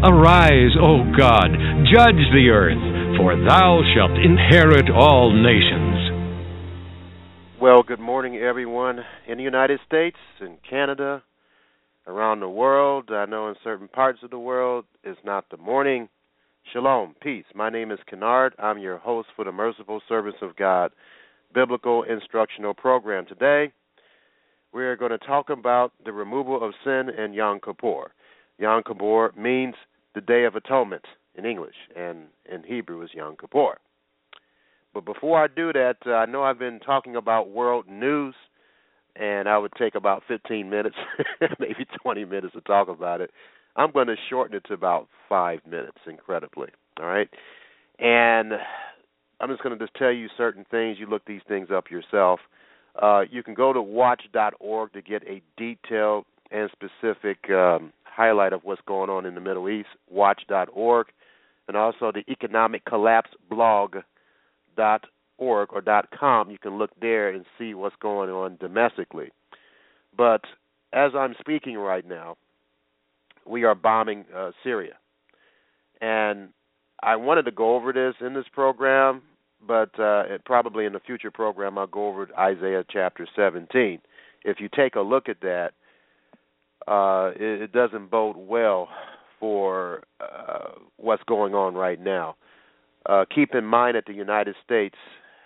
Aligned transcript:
Arise, 0.00 0.76
O 0.80 1.02
God, 1.18 1.50
judge 1.92 2.22
the 2.30 2.50
earth, 2.52 3.18
for 3.18 3.34
thou 3.34 3.82
shalt 3.96 4.12
inherit 4.12 4.88
all 4.94 5.32
nations. 5.32 5.98
Well, 7.60 7.82
good 7.82 7.98
morning, 7.98 8.36
everyone 8.36 9.00
in 9.26 9.38
the 9.38 9.42
United 9.42 9.80
States, 9.88 10.16
in 10.40 10.58
Canada, 10.70 11.24
around 12.06 12.38
the 12.38 12.48
world. 12.48 13.10
I 13.10 13.26
know 13.26 13.48
in 13.48 13.56
certain 13.64 13.88
parts 13.88 14.20
of 14.22 14.30
the 14.30 14.38
world 14.38 14.84
it's 15.02 15.18
not 15.24 15.50
the 15.50 15.56
morning. 15.56 16.08
Shalom, 16.72 17.16
peace. 17.20 17.46
My 17.52 17.68
name 17.68 17.90
is 17.90 17.98
Kennard. 18.08 18.54
I'm 18.56 18.78
your 18.78 18.98
host 18.98 19.26
for 19.34 19.44
the 19.44 19.50
Merciful 19.50 20.00
Servants 20.08 20.38
of 20.42 20.54
God 20.54 20.92
Biblical 21.52 22.04
Instructional 22.04 22.72
Program. 22.72 23.26
Today, 23.26 23.72
we're 24.72 24.94
going 24.94 25.10
to 25.10 25.18
talk 25.18 25.50
about 25.50 25.90
the 26.04 26.12
removal 26.12 26.64
of 26.64 26.72
sin 26.84 27.08
in 27.18 27.32
Yom 27.32 27.58
Kippur. 27.58 28.12
Yom 28.58 28.82
Kippur 28.84 29.32
means 29.36 29.74
the 30.18 30.26
Day 30.26 30.46
of 30.46 30.56
Atonement 30.56 31.04
in 31.36 31.46
English, 31.46 31.76
and 31.94 32.24
in 32.52 32.64
Hebrew 32.64 33.02
is 33.02 33.10
Yom 33.14 33.36
Kippur. 33.40 33.78
But 34.92 35.04
before 35.04 35.40
I 35.40 35.46
do 35.46 35.72
that, 35.72 35.98
uh, 36.04 36.10
I 36.10 36.26
know 36.26 36.42
I've 36.42 36.58
been 36.58 36.80
talking 36.80 37.14
about 37.14 37.50
world 37.50 37.86
news, 37.88 38.34
and 39.14 39.48
I 39.48 39.58
would 39.58 39.70
take 39.78 39.94
about 39.94 40.24
15 40.26 40.68
minutes, 40.68 40.96
maybe 41.60 41.86
20 42.02 42.24
minutes 42.24 42.54
to 42.54 42.60
talk 42.62 42.88
about 42.88 43.20
it. 43.20 43.30
I'm 43.76 43.92
going 43.92 44.08
to 44.08 44.16
shorten 44.28 44.56
it 44.56 44.64
to 44.66 44.74
about 44.74 45.06
five 45.28 45.60
minutes, 45.64 45.98
incredibly. 46.04 46.70
All 46.98 47.06
right, 47.06 47.28
and 48.00 48.54
I'm 49.40 49.50
just 49.50 49.62
going 49.62 49.78
to 49.78 49.84
just 49.84 49.94
tell 49.94 50.10
you 50.10 50.26
certain 50.36 50.66
things. 50.68 50.96
You 50.98 51.06
look 51.06 51.26
these 51.26 51.42
things 51.46 51.68
up 51.72 51.92
yourself. 51.92 52.40
Uh, 53.00 53.20
you 53.30 53.44
can 53.44 53.54
go 53.54 53.72
to 53.72 53.80
watch.org 53.80 54.92
to 54.94 55.00
get 55.00 55.22
a 55.28 55.40
detailed 55.56 56.24
and 56.50 56.70
specific 56.72 57.50
um, 57.50 57.92
highlight 58.18 58.52
of 58.52 58.64
what's 58.64 58.82
going 58.86 59.08
on 59.08 59.24
in 59.26 59.36
the 59.36 59.40
Middle 59.40 59.68
East, 59.68 59.90
watch.org, 60.10 61.06
and 61.68 61.76
also 61.76 62.10
the 62.12 62.24
economic 62.28 62.84
collapse 62.84 63.30
blog.org 63.48 64.02
or 65.38 65.82
.com. 66.18 66.50
You 66.50 66.58
can 66.58 66.78
look 66.78 66.90
there 67.00 67.28
and 67.28 67.44
see 67.56 67.74
what's 67.74 67.94
going 68.02 68.28
on 68.28 68.56
domestically. 68.56 69.30
But 70.16 70.40
as 70.92 71.12
I'm 71.16 71.36
speaking 71.38 71.76
right 71.76 72.06
now, 72.06 72.36
we 73.46 73.62
are 73.62 73.76
bombing 73.76 74.24
uh, 74.36 74.50
Syria. 74.64 74.94
And 76.00 76.48
I 77.00 77.14
wanted 77.14 77.44
to 77.44 77.52
go 77.52 77.76
over 77.76 77.92
this 77.92 78.14
in 78.20 78.34
this 78.34 78.46
program, 78.52 79.22
but 79.64 79.90
uh, 79.98 80.24
it, 80.26 80.44
probably 80.44 80.86
in 80.86 80.92
the 80.92 81.00
future 81.00 81.30
program 81.30 81.78
I'll 81.78 81.86
go 81.86 82.08
over 82.08 82.28
Isaiah 82.36 82.84
chapter 82.90 83.28
17. 83.36 84.00
If 84.44 84.58
you 84.58 84.68
take 84.74 84.96
a 84.96 85.00
look 85.00 85.28
at 85.28 85.40
that, 85.42 85.72
uh, 86.88 87.32
it, 87.36 87.62
it 87.62 87.72
doesn't 87.72 88.10
bode 88.10 88.36
well 88.36 88.88
for 89.38 90.02
uh, 90.20 90.70
what's 90.96 91.22
going 91.24 91.54
on 91.54 91.74
right 91.74 92.00
now. 92.00 92.36
Uh, 93.06 93.24
keep 93.32 93.54
in 93.54 93.64
mind 93.64 93.96
that 93.96 94.04
the 94.06 94.12
United 94.12 94.54
States 94.64 94.96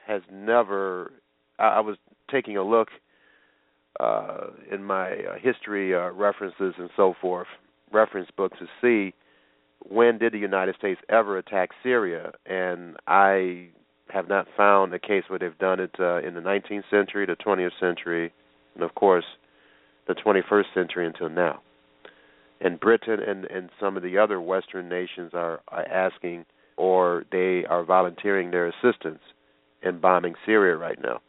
has 0.06 0.22
never. 0.32 1.12
I, 1.58 1.68
I 1.68 1.80
was 1.80 1.96
taking 2.30 2.56
a 2.56 2.62
look 2.62 2.88
uh, 4.00 4.48
in 4.70 4.84
my 4.84 5.10
uh, 5.10 5.38
history 5.40 5.94
uh, 5.94 6.10
references 6.12 6.74
and 6.78 6.90
so 6.96 7.14
forth, 7.20 7.48
reference 7.92 8.28
book 8.36 8.52
to 8.58 8.66
see 8.80 9.14
when 9.88 10.18
did 10.18 10.32
the 10.32 10.38
United 10.38 10.76
States 10.76 11.00
ever 11.08 11.38
attack 11.38 11.70
Syria, 11.82 12.32
and 12.46 12.96
I 13.06 13.68
have 14.08 14.28
not 14.28 14.46
found 14.56 14.94
a 14.94 14.98
case 14.98 15.24
where 15.28 15.38
they've 15.38 15.58
done 15.58 15.80
it 15.80 15.94
uh, 15.98 16.18
in 16.18 16.34
the 16.34 16.40
19th 16.40 16.84
century, 16.90 17.26
the 17.26 17.36
20th 17.36 17.72
century, 17.80 18.32
and 18.74 18.84
of 18.84 18.94
course 18.94 19.24
the 20.06 20.14
21st 20.14 20.74
century 20.74 21.06
until 21.06 21.28
now. 21.28 21.60
And 22.60 22.78
Britain 22.78 23.18
and, 23.26 23.44
and 23.46 23.70
some 23.80 23.96
of 23.96 24.02
the 24.02 24.18
other 24.18 24.40
Western 24.40 24.88
nations 24.88 25.32
are, 25.34 25.60
are 25.68 25.86
asking 25.86 26.44
or 26.76 27.24
they 27.32 27.64
are 27.68 27.84
volunteering 27.84 28.50
their 28.50 28.66
assistance 28.66 29.20
in 29.82 30.00
bombing 30.00 30.34
Syria 30.46 30.76
right 30.76 31.00
now. 31.02 31.20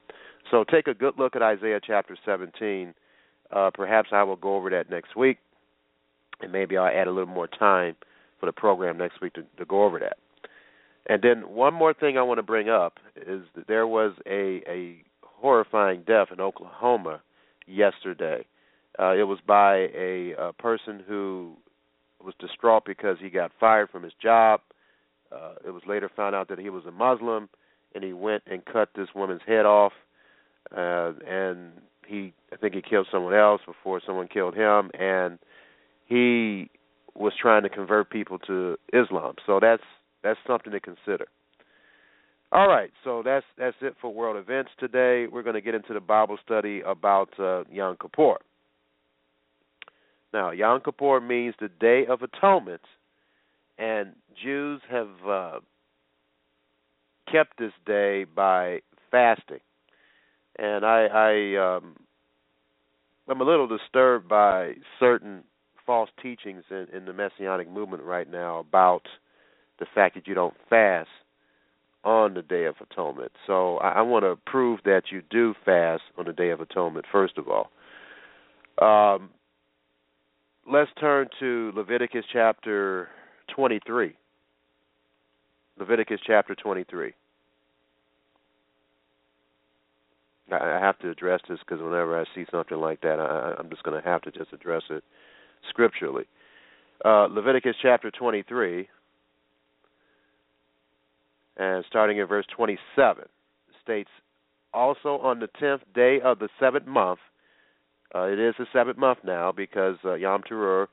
So 0.52 0.64
take 0.64 0.88
a 0.88 0.94
good 0.94 1.16
look 1.18 1.36
at 1.36 1.42
Isaiah 1.42 1.80
chapter 1.86 2.18
17. 2.26 2.94
Uh, 3.52 3.72
perhaps 3.74 4.10
I 4.12 4.24
will 4.24 4.36
go 4.36 4.56
over 4.56 4.70
that 4.70 4.90
next 4.90 5.16
week, 5.16 5.38
and 6.42 6.52
maybe 6.52 6.78
I'll 6.78 6.88
add 6.88 7.08
a 7.08 7.12
little 7.12 7.34
more 7.34 7.48
time 7.48 7.96
for 8.40 8.46
the 8.46 8.52
program 8.52 8.98
next 8.98 9.22
week 9.22 9.34
to, 9.34 9.44
to 9.58 9.66
go 9.66 9.84
over 9.84 10.00
that. 10.00 10.18
And 11.08 11.22
then 11.22 11.50
one 11.50 11.74
more 11.74 11.94
thing 11.94 12.18
I 12.18 12.22
want 12.22 12.38
to 12.38 12.44
bring 12.44 12.70
up 12.70 13.00
is 13.16 13.42
that 13.56 13.68
there 13.68 13.88
was 13.88 14.14
a, 14.26 14.62
a 14.68 15.04
horrifying 15.22 16.04
death 16.06 16.28
in 16.32 16.40
Oklahoma 16.40 17.22
yesterday. 17.68 18.46
Uh, 19.00 19.14
it 19.14 19.24
was 19.24 19.40
by 19.46 19.88
a, 19.96 20.34
a 20.40 20.54
person 20.54 21.02
who 21.08 21.56
was 22.24 22.34
distraught 22.40 22.84
because 22.86 23.18
he 23.22 23.30
got 23.30 23.52
fired 23.60 23.90
from 23.90 24.04
his 24.04 24.14
job. 24.22 24.62
Uh, 25.32 25.54
it 25.66 25.72
was 25.72 25.82
later 25.88 26.10
found 26.16 26.36
out 26.36 26.48
that 26.50 26.60
he 26.60 26.70
was 26.70 26.86
a 26.86 26.92
Muslim, 26.92 27.50
and 27.96 28.04
he 28.04 28.14
went 28.14 28.44
and 28.46 28.64
cut 28.66 28.90
this 28.96 29.10
woman's 29.16 29.42
head 29.46 29.66
off. 29.66 29.94
Uh, 30.76 31.14
and 31.28 31.72
he, 32.08 32.34
I 32.52 32.56
think 32.58 32.76
he 32.76 32.82
killed 32.82 33.08
someone 33.12 33.34
else 33.34 33.62
before 33.66 34.02
someone 34.06 34.28
killed 34.28 34.56
him, 34.56 34.92
and 34.98 35.40
he 36.06 36.70
was 37.16 37.34
trying 37.40 37.64
to 37.64 37.70
convert 37.70 38.10
people 38.10 38.40
to 38.40 38.78
Islam. 38.92 39.36
So 39.46 39.60
that's 39.62 39.84
that's 40.24 40.40
something 40.48 40.72
to 40.72 40.80
consider. 40.80 41.26
All 42.52 42.68
right, 42.68 42.92
so 43.04 43.24
that's 43.24 43.46
that's 43.58 43.76
it 43.82 43.96
for 44.00 44.14
world 44.14 44.38
events 44.38 44.72
today. 44.80 45.26
We're 45.32 45.44
going 45.44 45.56
to 45.56 45.62
get 45.62 45.76
into 45.76 45.94
the 45.94 46.00
Bible 46.00 46.38
study 46.44 46.82
about 46.82 47.30
uh, 47.40 47.64
Yom 47.72 47.98
Kippur. 48.00 48.38
Now, 50.34 50.52
Yom 50.52 50.82
Kippur 50.82 51.22
means 51.22 51.54
the 51.60 51.70
Day 51.80 52.06
of 52.08 52.22
Atonement, 52.24 52.82
and 53.78 54.14
Jews 54.42 54.82
have 54.90 55.10
uh, 55.28 55.60
kept 57.32 57.60
this 57.60 57.72
day 57.86 58.24
by 58.24 58.82
fasting. 59.12 59.60
And 60.58 60.86
I, 60.86 61.06
I 61.06 61.76
um, 61.78 61.96
I'm 63.28 63.42
a 63.42 63.46
little 63.46 63.68
disturbed 63.68 64.28
by 64.28 64.74
certain 65.00 65.44
false 65.86 66.10
teachings 66.22 66.64
in, 66.70 66.88
in 66.94 67.06
the 67.06 67.14
Messianic 67.14 67.70
movement 67.70 68.04
right 68.04 68.30
now 68.30 68.60
about 68.60 69.04
the 69.80 69.86
fact 69.94 70.16
that 70.16 70.28
you 70.28 70.34
don't 70.34 70.56
fast 70.70 71.10
on 72.04 72.34
the 72.34 72.42
Day 72.42 72.66
of 72.66 72.76
Atonement. 72.82 73.32
So 73.48 73.78
I, 73.78 73.90
I 73.90 74.02
want 74.02 74.26
to 74.26 74.38
prove 74.50 74.80
that 74.86 75.04
you 75.12 75.22
do 75.30 75.54
fast 75.64 76.04
on 76.18 76.26
the 76.26 76.34
Day 76.34 76.50
of 76.50 76.60
Atonement, 76.60 77.06
first 77.12 77.38
of 77.38 77.46
all. 77.48 77.70
Um, 78.82 79.30
let's 80.72 80.92
turn 81.00 81.28
to 81.40 81.72
Leviticus 81.76 82.26
chapter 82.32 83.10
23. 83.56 84.16
Leviticus 85.80 86.20
chapter 86.26 86.56
23. 86.56 87.14
I 90.52 90.80
have 90.80 91.00
to 91.00 91.10
address 91.10 91.40
this 91.50 91.60
because 91.60 91.82
whenever 91.82 92.20
I 92.20 92.26
see 92.36 92.46
something 92.52 92.78
like 92.78 93.02
that, 93.02 93.20
I, 93.20 93.56
I'm 93.58 93.70
just 93.70 93.84
going 93.84 94.02
to 94.02 94.08
have 94.08 94.22
to 94.24 94.32
just 94.32 94.54
address 94.54 94.84
it 94.90 95.04
scripturally. 95.70 96.26
Uh, 97.04 97.28
Leviticus 97.30 97.76
chapter 97.82 98.12
23, 98.12 98.88
and 101.58 101.84
starting 101.90 102.20
in 102.20 102.28
verse 102.28 102.46
27, 102.56 103.26
states, 103.82 104.10
Also 104.74 105.18
on 105.20 105.40
the 105.40 105.48
tenth 105.60 105.82
day 105.96 106.20
of 106.24 106.40
the 106.40 106.50
seventh 106.60 106.86
month, 106.86 107.20
uh, 108.16 108.24
it 108.24 108.40
is 108.40 108.54
the 108.58 108.66
seventh 108.74 108.98
month 108.98 109.20
now 109.24 109.52
because 109.52 109.98
uh, 110.06 110.14
Yom 110.14 110.44
Teruah 110.50 110.88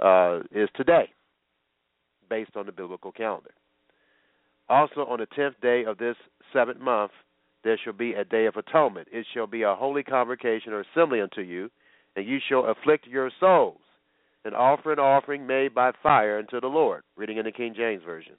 uh, 0.00 0.40
is 0.52 0.68
today, 0.76 1.10
based 2.28 2.56
on 2.56 2.66
the 2.66 2.72
biblical 2.72 3.12
calendar. 3.12 3.50
Also, 4.68 5.00
on 5.00 5.18
the 5.18 5.26
tenth 5.34 5.60
day 5.60 5.84
of 5.84 5.98
this 5.98 6.16
seventh 6.52 6.80
month, 6.80 7.12
there 7.64 7.78
shall 7.82 7.92
be 7.92 8.12
a 8.12 8.24
day 8.24 8.46
of 8.46 8.56
atonement. 8.56 9.08
It 9.12 9.26
shall 9.34 9.46
be 9.46 9.62
a 9.62 9.74
holy 9.74 10.02
convocation 10.02 10.72
or 10.72 10.84
assembly 10.94 11.20
unto 11.20 11.40
you, 11.40 11.70
and 12.16 12.26
you 12.26 12.38
shall 12.48 12.66
afflict 12.66 13.06
your 13.06 13.30
souls, 13.40 13.80
and 14.44 14.54
offer 14.54 14.92
an 14.92 14.98
offering 14.98 15.46
made 15.46 15.74
by 15.74 15.92
fire 16.02 16.38
unto 16.38 16.60
the 16.60 16.66
Lord. 16.66 17.02
Reading 17.16 17.38
in 17.38 17.44
the 17.44 17.52
King 17.52 17.74
James 17.76 18.02
Version. 18.04 18.34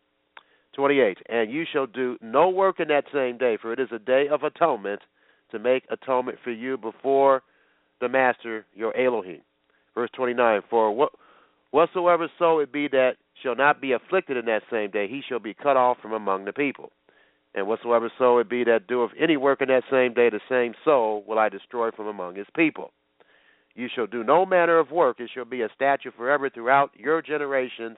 28. 0.74 1.18
And 1.30 1.52
you 1.52 1.66
shall 1.72 1.86
do 1.86 2.18
no 2.22 2.50
work 2.50 2.80
in 2.80 2.88
that 2.88 3.06
same 3.14 3.38
day, 3.38 3.58
for 3.62 3.74
it 3.74 3.80
is 3.80 3.90
a 3.92 4.00
day 4.00 4.26
of 4.32 4.44
atonement 4.44 5.02
to 5.52 5.60
make 5.60 5.84
atonement 5.92 6.38
for 6.44 6.52
you 6.52 6.78
before 6.78 7.44
the 8.02 8.10
Master 8.10 8.66
your 8.74 8.96
Elohim. 8.98 9.42
Verse 9.96 10.10
29. 10.16 10.62
For 10.70 10.92
what, 10.94 11.14
whatsoever 11.72 12.30
soul 12.38 12.60
it 12.60 12.74
be 12.74 12.88
that 12.90 13.14
shall 13.42 13.56
not 13.56 13.80
be 13.80 13.94
afflicted 13.94 14.38
in 14.38 14.46
that 14.46 14.64
same 14.70 14.92
day, 14.92 15.08
he 15.08 15.22
shall 15.28 15.40
be 15.40 15.54
cut 15.54 15.78
off 15.78 15.98
from 16.02 16.12
among 16.12 16.46
the 16.46 16.54
people. 16.54 16.92
And 17.54 17.68
whatsoever 17.68 18.12
soul 18.18 18.40
it 18.40 18.50
be 18.50 18.64
that 18.66 18.88
doeth 18.88 19.12
any 19.20 19.38
work 19.38 19.62
in 19.62 19.68
that 19.70 19.84
same 19.92 20.14
day, 20.14 20.30
the 20.30 20.40
same 20.50 20.74
soul 20.86 21.24
will 21.28 21.40
I 21.40 21.50
destroy 21.50 21.92
from 21.92 22.08
among 22.08 22.36
his 22.36 22.48
people. 22.56 22.92
You 23.76 23.88
shall 23.94 24.08
do 24.08 24.24
no 24.24 24.46
manner 24.46 24.80
of 24.80 24.92
work, 24.92 25.20
it 25.20 25.30
shall 25.34 25.46
be 25.46 25.62
a 25.62 25.70
statute 25.74 26.14
forever 26.16 26.50
throughout 26.50 26.92
your 26.96 27.22
generations 27.22 27.98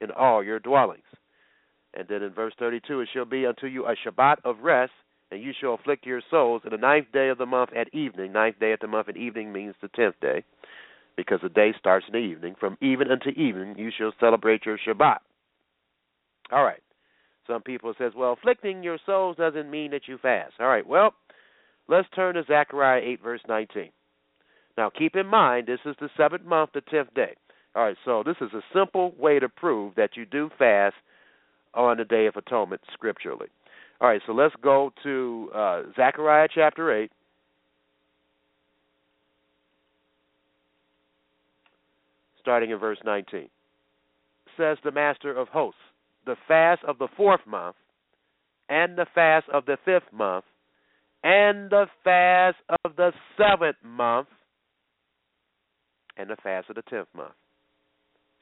in 0.00 0.10
all 0.10 0.42
your 0.42 0.58
dwellings. 0.58 1.02
And 1.94 2.06
then 2.08 2.22
in 2.22 2.32
verse 2.32 2.54
32, 2.58 3.00
it 3.00 3.08
shall 3.12 3.24
be 3.24 3.46
unto 3.46 3.66
you 3.66 3.86
a 3.86 3.94
Shabbat 4.06 4.36
of 4.44 4.60
rest, 4.60 4.92
and 5.30 5.42
you 5.42 5.52
shall 5.58 5.74
afflict 5.74 6.06
your 6.06 6.22
souls 6.30 6.62
in 6.64 6.70
the 6.70 6.76
ninth 6.76 7.06
day 7.12 7.28
of 7.28 7.38
the 7.38 7.46
month 7.46 7.70
at 7.76 7.92
evening. 7.94 8.32
Ninth 8.32 8.58
day 8.58 8.72
of 8.72 8.80
the 8.80 8.88
month 8.88 9.08
at 9.08 9.16
evening 9.16 9.52
means 9.52 9.74
the 9.80 9.88
tenth 9.88 10.16
day, 10.20 10.44
because 11.16 11.40
the 11.42 11.48
day 11.48 11.72
starts 11.78 12.06
in 12.08 12.12
the 12.12 12.18
evening. 12.18 12.54
From 12.58 12.76
even 12.80 13.10
unto 13.10 13.30
even, 13.30 13.76
you 13.76 13.90
shall 13.96 14.12
celebrate 14.18 14.66
your 14.66 14.78
Shabbat. 14.78 15.18
All 16.50 16.64
right. 16.64 16.82
Some 17.46 17.62
people 17.62 17.94
says, 17.98 18.12
well, 18.16 18.32
afflicting 18.32 18.82
your 18.82 18.98
souls 19.06 19.36
doesn't 19.36 19.70
mean 19.70 19.90
that 19.92 20.06
you 20.06 20.18
fast. 20.18 20.54
All 20.60 20.68
right. 20.68 20.86
Well, 20.86 21.14
let's 21.88 22.08
turn 22.14 22.34
to 22.34 22.44
Zechariah 22.44 23.02
8, 23.02 23.22
verse 23.22 23.40
19. 23.48 23.90
Now, 24.76 24.90
keep 24.90 25.16
in 25.16 25.26
mind, 25.26 25.66
this 25.66 25.80
is 25.84 25.96
the 26.00 26.10
seventh 26.16 26.44
month, 26.44 26.70
the 26.74 26.80
tenth 26.80 27.12
day. 27.14 27.34
All 27.74 27.84
right. 27.84 27.96
So 28.04 28.22
this 28.24 28.36
is 28.40 28.52
a 28.52 28.62
simple 28.74 29.14
way 29.18 29.38
to 29.38 29.48
prove 29.48 29.94
that 29.96 30.16
you 30.16 30.26
do 30.26 30.50
fast 30.58 30.94
on 31.74 31.98
the 31.98 32.04
Day 32.04 32.26
of 32.26 32.36
Atonement 32.36 32.80
scripturally. 32.92 33.48
All 34.00 34.08
right, 34.08 34.22
so 34.26 34.32
let's 34.32 34.54
go 34.62 34.92
to 35.02 35.50
uh, 35.54 35.82
Zechariah 35.94 36.48
chapter 36.54 37.02
8. 37.02 37.10
Starting 42.40 42.70
in 42.70 42.78
verse 42.78 42.98
19. 43.04 43.48
Says 44.56 44.78
the 44.82 44.90
Master 44.90 45.36
of 45.36 45.48
Hosts, 45.48 45.78
the 46.24 46.36
fast 46.48 46.80
of 46.88 46.98
the 46.98 47.08
fourth 47.14 47.40
month, 47.46 47.76
and 48.70 48.96
the 48.96 49.06
fast 49.14 49.46
of 49.52 49.66
the 49.66 49.76
fifth 49.84 50.10
month, 50.12 50.46
and 51.22 51.68
the 51.70 51.86
fast 52.02 52.56
of 52.84 52.96
the 52.96 53.12
seventh 53.36 53.76
month, 53.84 54.28
and 56.16 56.30
the 56.30 56.36
fast 56.42 56.70
of 56.70 56.76
the 56.76 56.82
tenth 56.82 57.08
month 57.14 57.34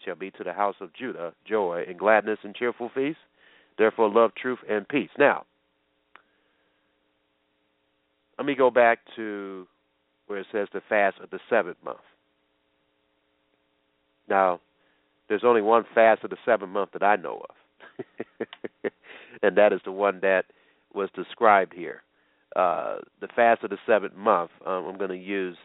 shall 0.05 0.15
be 0.15 0.31
to 0.31 0.45
the 0.45 0.53
house 0.53 0.77
of 0.81 0.95
Judah 0.95 1.33
joy 1.47 1.85
and 1.89 1.99
gladness 1.99 2.39
and 2.45 2.55
cheerful 2.55 2.91
feast. 2.95 3.19
Therefore, 3.77 4.11
love, 4.11 4.33
truth, 4.41 4.59
and 4.69 4.89
peace. 4.89 5.11
Now, 5.19 5.45
let 8.39 8.47
me 8.47 8.55
go 8.55 8.71
back 8.71 9.01
to 9.17 9.67
where 10.29 10.39
it 10.39 10.47
says 10.53 10.69
the 10.73 10.83
fast 10.89 11.17
of 11.23 11.31
the 11.31 11.41
seventh 11.51 11.79
month. 11.85 11.99
Now, 14.29 14.61
there's 15.29 15.43
only 15.45 15.63
one 15.63 15.85
fast 15.95 16.23
of 16.25 16.31
the 16.31 16.37
seventh 16.45 16.71
month 16.71 16.91
that 16.93 17.03
I 17.03 17.17
know 17.17 17.43
of, 17.49 18.47
and 19.43 19.57
that 19.57 19.73
is 19.73 19.81
the 19.85 19.93
one 19.93 20.21
that 20.23 20.45
was 20.95 21.09
described 21.15 21.75
here. 21.75 22.03
Uh, 22.55 22.99
the 23.21 23.29
fast 23.35 23.65
of 23.65 23.71
the 23.71 23.79
seventh 23.87 24.15
month. 24.15 24.51
Um, 24.65 24.87
I'm 24.87 24.99
going 24.99 25.11
to 25.11 25.17
use 25.17 25.57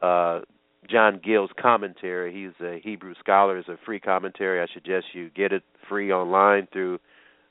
uh, 0.00 0.40
John 0.88 1.20
Gill's 1.22 1.50
commentary. 1.60 2.32
He's 2.32 2.64
a 2.64 2.80
Hebrew 2.82 3.14
scholar. 3.20 3.58
It's 3.58 3.68
a 3.68 3.76
free 3.84 4.00
commentary. 4.00 4.60
I 4.62 4.66
suggest 4.72 5.06
you 5.12 5.30
get 5.30 5.52
it 5.52 5.62
free 5.88 6.12
online 6.12 6.68
through 6.72 6.98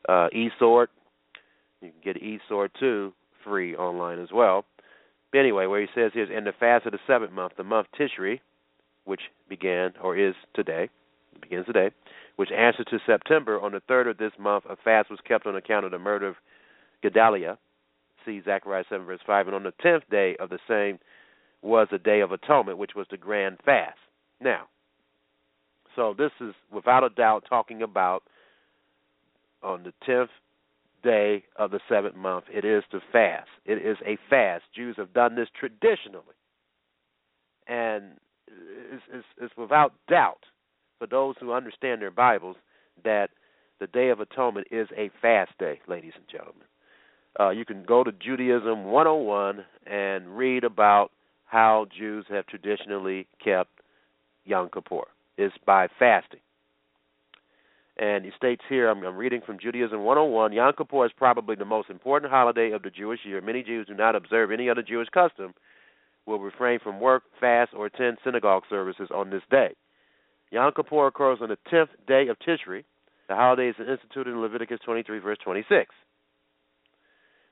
uh, 0.09 0.29
eSword. 0.33 0.88
You 1.81 1.91
can 1.91 2.13
get 2.13 2.21
eSword 2.21 2.69
too 2.79 3.13
free 3.47 3.75
online 3.75 4.19
as 4.19 4.29
well. 4.33 4.65
But 5.31 5.39
anyway, 5.39 5.65
where 5.65 5.81
he 5.81 5.88
says 5.95 6.11
is, 6.15 6.29
in 6.35 6.44
the 6.44 6.53
fast 6.59 6.85
of 6.85 6.91
the 6.91 6.99
seventh 7.07 7.31
month, 7.31 7.53
the 7.57 7.63
month 7.63 7.88
Tishri, 7.99 8.39
which 9.05 9.21
began 9.47 9.94
or 10.01 10.17
is 10.17 10.35
today, 10.53 10.89
begins 11.41 11.65
today, 11.65 11.91
which 12.35 12.51
answers 12.51 12.85
to 12.89 12.99
September, 13.05 13.59
on 13.59 13.71
the 13.71 13.81
third 13.88 14.07
of 14.07 14.17
this 14.17 14.31
month, 14.39 14.65
a 14.69 14.75
fast 14.75 15.09
was 15.09 15.19
kept 15.27 15.45
on 15.45 15.55
account 15.55 15.85
of 15.85 15.91
the 15.91 15.99
murder 15.99 16.27
of 16.27 16.35
Gedaliah. 17.01 17.57
See 18.25 18.41
Zechariah 18.44 18.83
7, 18.89 19.05
verse 19.05 19.19
5. 19.25 19.47
And 19.47 19.55
on 19.55 19.63
the 19.63 19.73
tenth 19.81 20.03
day 20.11 20.35
of 20.39 20.49
the 20.49 20.59
same 20.67 20.99
was 21.61 21.88
a 21.91 21.97
day 21.97 22.19
of 22.19 22.31
atonement, 22.31 22.77
which 22.77 22.95
was 22.95 23.07
the 23.09 23.17
grand 23.17 23.57
fast. 23.63 23.97
Now, 24.41 24.67
so 25.95 26.13
this 26.17 26.31
is 26.39 26.53
without 26.71 27.03
a 27.03 27.09
doubt 27.09 27.45
talking 27.49 27.81
about 27.81 28.23
on 29.63 29.83
the 29.83 29.94
tenth 30.05 30.29
day 31.03 31.44
of 31.55 31.71
the 31.71 31.79
seventh 31.89 32.15
month. 32.15 32.45
It 32.51 32.65
is 32.65 32.83
to 32.91 32.99
fast. 33.11 33.49
It 33.65 33.85
is 33.85 33.97
a 34.05 34.17
fast. 34.29 34.63
Jews 34.75 34.95
have 34.97 35.13
done 35.13 35.35
this 35.35 35.49
traditionally, 35.57 36.23
and 37.67 38.13
it's, 38.47 39.03
it's, 39.13 39.25
it's 39.41 39.57
without 39.57 39.94
doubt 40.09 40.44
for 40.99 41.07
those 41.07 41.35
who 41.39 41.53
understand 41.53 42.01
their 42.01 42.11
Bibles 42.11 42.55
that 43.03 43.29
the 43.79 43.88
Day 43.88 44.09
of 44.09 44.19
Atonement 44.19 44.67
is 44.71 44.88
a 44.97 45.11
fast 45.21 45.51
day, 45.59 45.79
ladies 45.88 46.13
and 46.15 46.25
gentlemen. 46.29 46.65
Uh, 47.39 47.49
you 47.49 47.65
can 47.65 47.83
go 47.83 48.03
to 48.03 48.11
Judaism 48.11 48.85
101 48.85 49.63
and 49.85 50.35
read 50.35 50.63
about 50.63 51.11
how 51.45 51.85
Jews 51.95 52.25
have 52.29 52.47
traditionally 52.47 53.27
kept 53.44 53.69
Yom 54.45 54.69
Kippur 54.73 55.03
It's 55.38 55.55
by 55.65 55.88
fasting. 55.99 56.39
And 57.99 58.23
he 58.23 58.31
states 58.38 58.61
here, 58.69 58.89
I'm, 58.89 59.03
I'm, 59.03 59.15
reading 59.15 59.41
from 59.44 59.57
Judaism 59.59 60.03
101, 60.03 60.53
Yom 60.53 60.73
Kippur 60.77 61.05
is 61.07 61.11
probably 61.17 61.55
the 61.55 61.65
most 61.65 61.89
important 61.89 62.31
holiday 62.31 62.71
of 62.71 62.83
the 62.83 62.91
Jewish 62.91 63.21
year. 63.23 63.41
Many 63.41 63.63
Jews 63.63 63.88
do 63.88 63.95
not 63.95 64.15
observe 64.15 64.51
any 64.51 64.69
other 64.69 64.83
Jewish 64.83 65.07
custom, 65.09 65.55
will 66.27 66.39
refrain 66.39 66.79
from 66.79 66.99
work, 66.99 67.23
fast, 67.39 67.71
or 67.73 67.88
attend 67.88 68.17
synagogue 68.23 68.63
services 68.69 69.09
on 69.13 69.31
this 69.31 69.41
day. 69.49 69.73
Yom 70.51 70.71
Kippur 70.75 71.07
occurs 71.07 71.39
on 71.41 71.49
the 71.49 71.57
10th 71.73 71.89
day 72.07 72.27
of 72.27 72.38
Tishri. 72.39 72.83
The 73.29 73.35
holiday 73.35 73.69
is 73.69 73.75
instituted 73.79 74.29
in 74.29 74.41
Leviticus 74.41 74.79
23, 74.85 75.19
verse 75.19 75.38
26. 75.44 75.94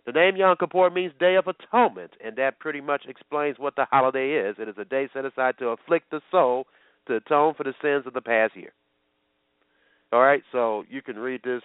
The 0.05 0.11
name 0.11 0.35
Yom 0.35 0.55
Kippur 0.59 0.91
means 0.91 1.13
Day 1.19 1.35
of 1.35 1.47
Atonement, 1.47 2.11
and 2.23 2.35
that 2.35 2.59
pretty 2.59 2.81
much 2.81 3.05
explains 3.07 3.57
what 3.57 3.75
the 3.75 3.85
holiday 3.91 4.33
is. 4.33 4.57
It 4.59 4.69
is 4.69 4.77
a 4.77 4.85
day 4.85 5.09
set 5.11 5.25
aside 5.25 5.55
to 5.57 5.69
afflict 5.69 6.11
the 6.11 6.21
soul 6.29 6.67
to 7.07 7.15
atone 7.15 7.55
for 7.55 7.63
the 7.63 7.73
sins 7.81 8.05
of 8.05 8.13
the 8.13 8.21
past 8.21 8.55
year. 8.55 8.71
All 10.11 10.21
right, 10.21 10.43
so 10.51 10.83
you 10.89 11.01
can 11.01 11.17
read 11.17 11.41
this 11.43 11.61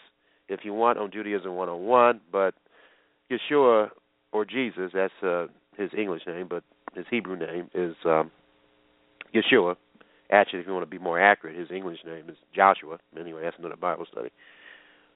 if 0.48 0.60
you 0.64 0.72
want 0.72 0.98
on 0.98 1.10
Judaism 1.12 1.54
101, 1.54 2.20
but 2.32 2.54
Yeshua 3.30 3.88
or 4.32 4.44
Jesus, 4.44 4.90
that's 4.92 5.12
uh, 5.22 5.46
his 5.76 5.90
English 5.96 6.22
name, 6.26 6.48
but 6.48 6.64
his 6.94 7.04
Hebrew 7.10 7.36
name 7.36 7.70
is 7.74 7.94
um, 8.04 8.30
Yeshua. 9.34 9.76
Actually, 10.32 10.60
if 10.60 10.66
you 10.66 10.72
want 10.72 10.84
to 10.84 10.90
be 10.90 11.02
more 11.02 11.20
accurate, 11.20 11.56
his 11.56 11.70
English 11.70 11.98
name 12.06 12.28
is 12.28 12.36
Joshua. 12.54 12.98
Anyway, 13.18 13.42
that's 13.42 13.56
another 13.58 13.76
Bible 13.76 14.06
study. 14.10 14.30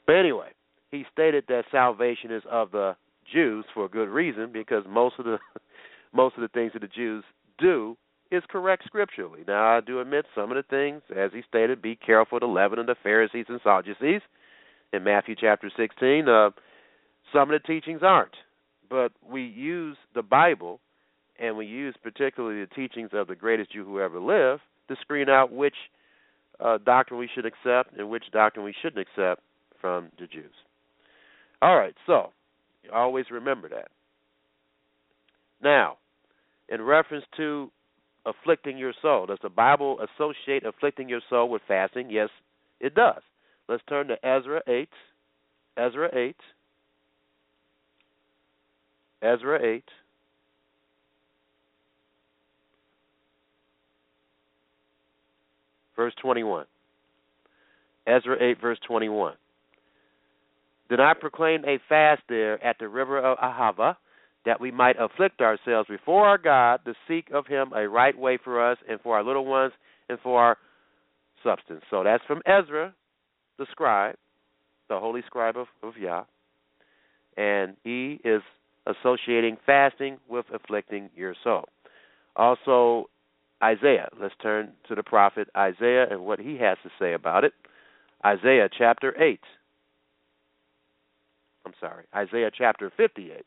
But 0.07 0.17
anyway, 0.17 0.49
he 0.91 1.05
stated 1.13 1.45
that 1.49 1.65
salvation 1.71 2.33
is 2.33 2.43
of 2.51 2.73
the 2.73 2.97
Jews 3.33 3.65
for 3.73 3.85
a 3.85 3.89
good 3.89 4.09
reason 4.09 4.51
because 4.53 4.85
most 4.89 5.17
of 5.19 5.25
the 5.25 5.39
most 6.13 6.37
of 6.37 6.43
the 6.43 6.49
things 6.49 6.73
that 6.75 6.83
the 6.83 6.89
Jews 6.89 7.25
do 7.59 7.97
is 8.35 8.43
correct 8.51 8.85
scripturally. 8.87 9.41
Now 9.47 9.77
I 9.77 9.81
do 9.81 10.01
admit 10.01 10.27
some 10.35 10.51
of 10.51 10.57
the 10.57 10.63
things, 10.69 11.03
as 11.17 11.31
he 11.33 11.43
stated, 11.49 11.81
be 11.81 11.97
careful 11.97 12.39
the 12.41 12.47
leaven 12.47 12.79
of 12.79 12.87
the 12.87 12.97
Pharisees 13.03 13.47
and 13.49 13.61
Sadducees 13.63 14.23
in 14.93 15.05
Matthew 15.05 15.35
chapter 15.41 15.71
sixteen. 15.77 16.29
Uh, 16.29 16.51
some 17.33 17.51
of 17.51 17.61
the 17.61 17.67
teachings 17.67 18.01
aren't, 18.03 18.37
but 18.91 19.13
we 19.29 19.43
use 19.43 19.97
the 20.15 20.23
Bible 20.23 20.81
and 21.39 21.57
we 21.57 21.67
use 21.67 21.97
particularly 22.03 22.61
the 22.61 22.75
teachings 22.75 23.11
of 23.13 23.27
the 23.27 23.35
greatest 23.35 23.73
Jew 23.73 23.85
who 23.85 24.01
ever 24.01 24.21
lived 24.21 24.63
to 24.89 24.97
screen 25.01 25.29
out 25.29 25.51
which 25.51 25.75
uh, 26.61 26.79
doctrine 26.79 27.19
we 27.19 27.29
should 27.35 27.47
accept 27.47 27.97
and 27.99 28.09
which 28.09 28.25
doctrine 28.33 28.65
we 28.65 28.75
shouldn't 28.83 29.01
accept 29.01 29.43
from 29.81 30.11
the 30.21 30.27
Jews. 30.27 30.53
All 31.61 31.77
right, 31.77 31.95
so 32.07 32.31
Always 32.93 33.27
remember 33.31 33.69
that. 33.71 33.89
Now, 35.63 35.97
in 36.69 36.83
reference 36.83 37.25
to 37.37 37.71
afflicting 38.27 38.79
your 38.79 38.93
soul, 39.03 39.27
does 39.27 39.39
the 39.43 39.49
Bible 39.49 39.99
associate 40.01 40.65
afflicting 40.65 41.09
your 41.09 41.21
soul 41.29 41.49
with 41.49 41.63
fasting? 41.67 42.11
Yes, 42.11 42.29
it 42.81 42.95
does. 42.95 43.23
Let's 43.69 43.83
turn 43.89 44.09
to 44.09 44.27
Ezra 44.27 44.63
8. 44.67 44.89
Ezra 45.77 46.11
8. 46.15 46.37
Ezra 49.23 49.63
8. 49.63 49.85
Verse 55.97 56.15
21. 56.21 56.67
Ezra 58.07 58.37
8, 58.41 58.61
verse 58.61 58.79
21. 58.87 59.35
Then 60.91 61.01
I 61.01 61.15
proclaimed 61.15 61.65
a 61.65 61.79
fast 61.89 62.23
there 62.29 62.63
at 62.65 62.79
the 62.79 62.89
river 62.89 63.19
of 63.19 63.39
Ahava, 63.39 63.97
that 64.45 64.61
we 64.61 64.71
might 64.71 64.97
afflict 65.01 65.41
ourselves 65.41 65.89
before 65.89 66.27
our 66.27 66.39
God 66.39 66.81
to 66.85 66.95
seek 67.09 67.31
of 67.33 67.47
him 67.47 67.73
a 67.75 67.89
right 67.89 68.17
way 68.19 68.39
for 68.43 68.71
us 68.71 68.79
and 68.89 69.01
for 69.01 69.17
our 69.17 69.25
little 69.25 69.47
ones 69.47 69.73
and 70.09 70.19
for 70.23 70.41
our 70.41 70.59
substance. 71.43 71.83
So 71.91 72.05
that's 72.05 72.25
from 72.27 72.43
Ezra, 72.47 72.95
the 73.59 73.67
scribe, 73.71 74.17
the 74.89 74.99
holy 74.99 75.23
scribe 75.27 75.57
of, 75.57 75.67
of 75.83 75.97
Yah. 75.97 76.25
And 77.37 77.77
he 77.85 78.21
is 78.25 78.43
associating 78.87 79.57
fasting 79.65 80.19
with 80.29 80.47
afflicting 80.53 81.11
your 81.17 81.35
soul. 81.43 81.65
Also, 82.37 83.09
Isaiah. 83.63 84.09
Let's 84.21 84.35
turn 84.43 84.73
to 84.89 84.95
the 84.95 85.03
prophet 85.03 85.49
Isaiah 85.57 86.07
and 86.11 86.21
what 86.21 86.39
he 86.39 86.59
has 86.59 86.77
to 86.83 86.91
say 86.99 87.15
about 87.15 87.45
it. 87.45 87.53
Isaiah 88.25 88.69
chapter 88.77 89.21
8. 89.21 89.41
I'm 91.67 91.73
sorry, 91.81 92.05
Isaiah 92.15 92.51
chapter 92.57 92.93
58. 92.95 93.45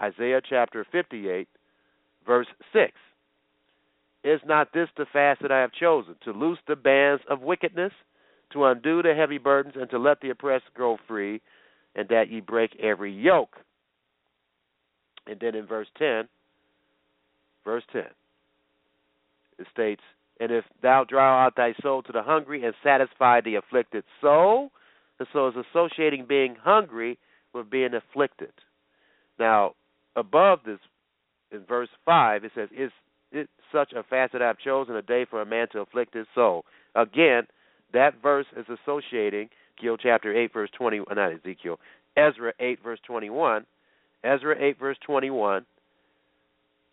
Isaiah 0.00 0.40
chapter 0.46 0.86
58, 0.90 1.48
verse 2.26 2.46
6. 2.72 2.92
Is 4.22 4.40
not 4.44 4.72
this 4.72 4.88
the 4.96 5.06
fast 5.12 5.40
that 5.42 5.52
I 5.52 5.60
have 5.60 5.72
chosen, 5.72 6.14
to 6.24 6.32
loose 6.32 6.58
the 6.68 6.76
bands 6.76 7.22
of 7.28 7.40
wickedness, 7.40 7.92
to 8.52 8.64
undo 8.64 9.02
the 9.02 9.14
heavy 9.14 9.38
burdens, 9.38 9.74
and 9.78 9.88
to 9.90 9.98
let 9.98 10.20
the 10.20 10.30
oppressed 10.30 10.64
go 10.76 10.98
free, 11.08 11.40
and 11.94 12.08
that 12.08 12.30
ye 12.30 12.40
break 12.40 12.76
every 12.80 13.12
yoke? 13.12 13.56
And 15.26 15.38
then 15.40 15.54
in 15.54 15.66
verse 15.66 15.88
10, 15.98 16.28
verse 17.64 17.84
10, 17.92 18.02
it 19.58 19.66
states, 19.72 20.02
And 20.38 20.50
if 20.50 20.64
thou 20.82 21.04
draw 21.08 21.44
out 21.44 21.56
thy 21.56 21.74
soul 21.82 22.02
to 22.02 22.12
the 22.12 22.22
hungry 22.22 22.64
and 22.64 22.74
satisfy 22.82 23.40
the 23.40 23.56
afflicted 23.56 24.04
soul, 24.20 24.70
and 25.18 25.28
so 25.32 25.48
is 25.48 25.54
associating 25.54 26.26
being 26.26 26.56
hungry 26.62 27.18
with 27.54 27.70
being 27.70 27.94
afflicted. 27.94 28.52
Now, 29.38 29.74
above 30.16 30.60
this, 30.64 30.78
in 31.52 31.64
verse 31.64 31.88
5, 32.04 32.44
it 32.44 32.52
says, 32.54 32.68
Is 32.76 32.90
it 33.32 33.48
such 33.72 33.92
a 33.92 34.02
fast 34.02 34.32
that 34.32 34.42
I 34.42 34.46
have 34.46 34.58
chosen 34.58 34.96
a 34.96 35.02
day 35.02 35.26
for 35.28 35.42
a 35.42 35.46
man 35.46 35.66
to 35.72 35.80
afflict 35.80 36.14
his 36.14 36.26
soul? 36.34 36.64
Again, 36.94 37.42
that 37.92 38.14
verse 38.22 38.46
is 38.56 38.66
associating 38.68 39.48
Ezekiel 39.76 39.96
chapter 39.96 40.36
8, 40.36 40.52
verse 40.52 40.70
20, 40.76 41.00
uh, 41.00 41.14
not 41.14 41.32
Ezekiel, 41.32 41.80
Ezra 42.16 42.52
8, 42.60 42.82
verse 42.82 43.00
21, 43.06 43.64
Ezra 44.22 44.54
8, 44.60 44.78
verse 44.78 44.98
21, 45.06 45.64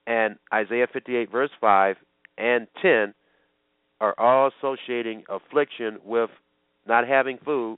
and 0.05 0.37
Isaiah 0.53 0.87
58, 0.91 1.31
verse 1.31 1.49
5, 1.59 1.97
and 2.37 2.67
10 2.81 3.13
are 3.99 4.17
all 4.17 4.51
associating 4.59 5.23
affliction 5.29 5.97
with 6.05 6.29
not 6.87 7.07
having 7.07 7.37
food 7.43 7.77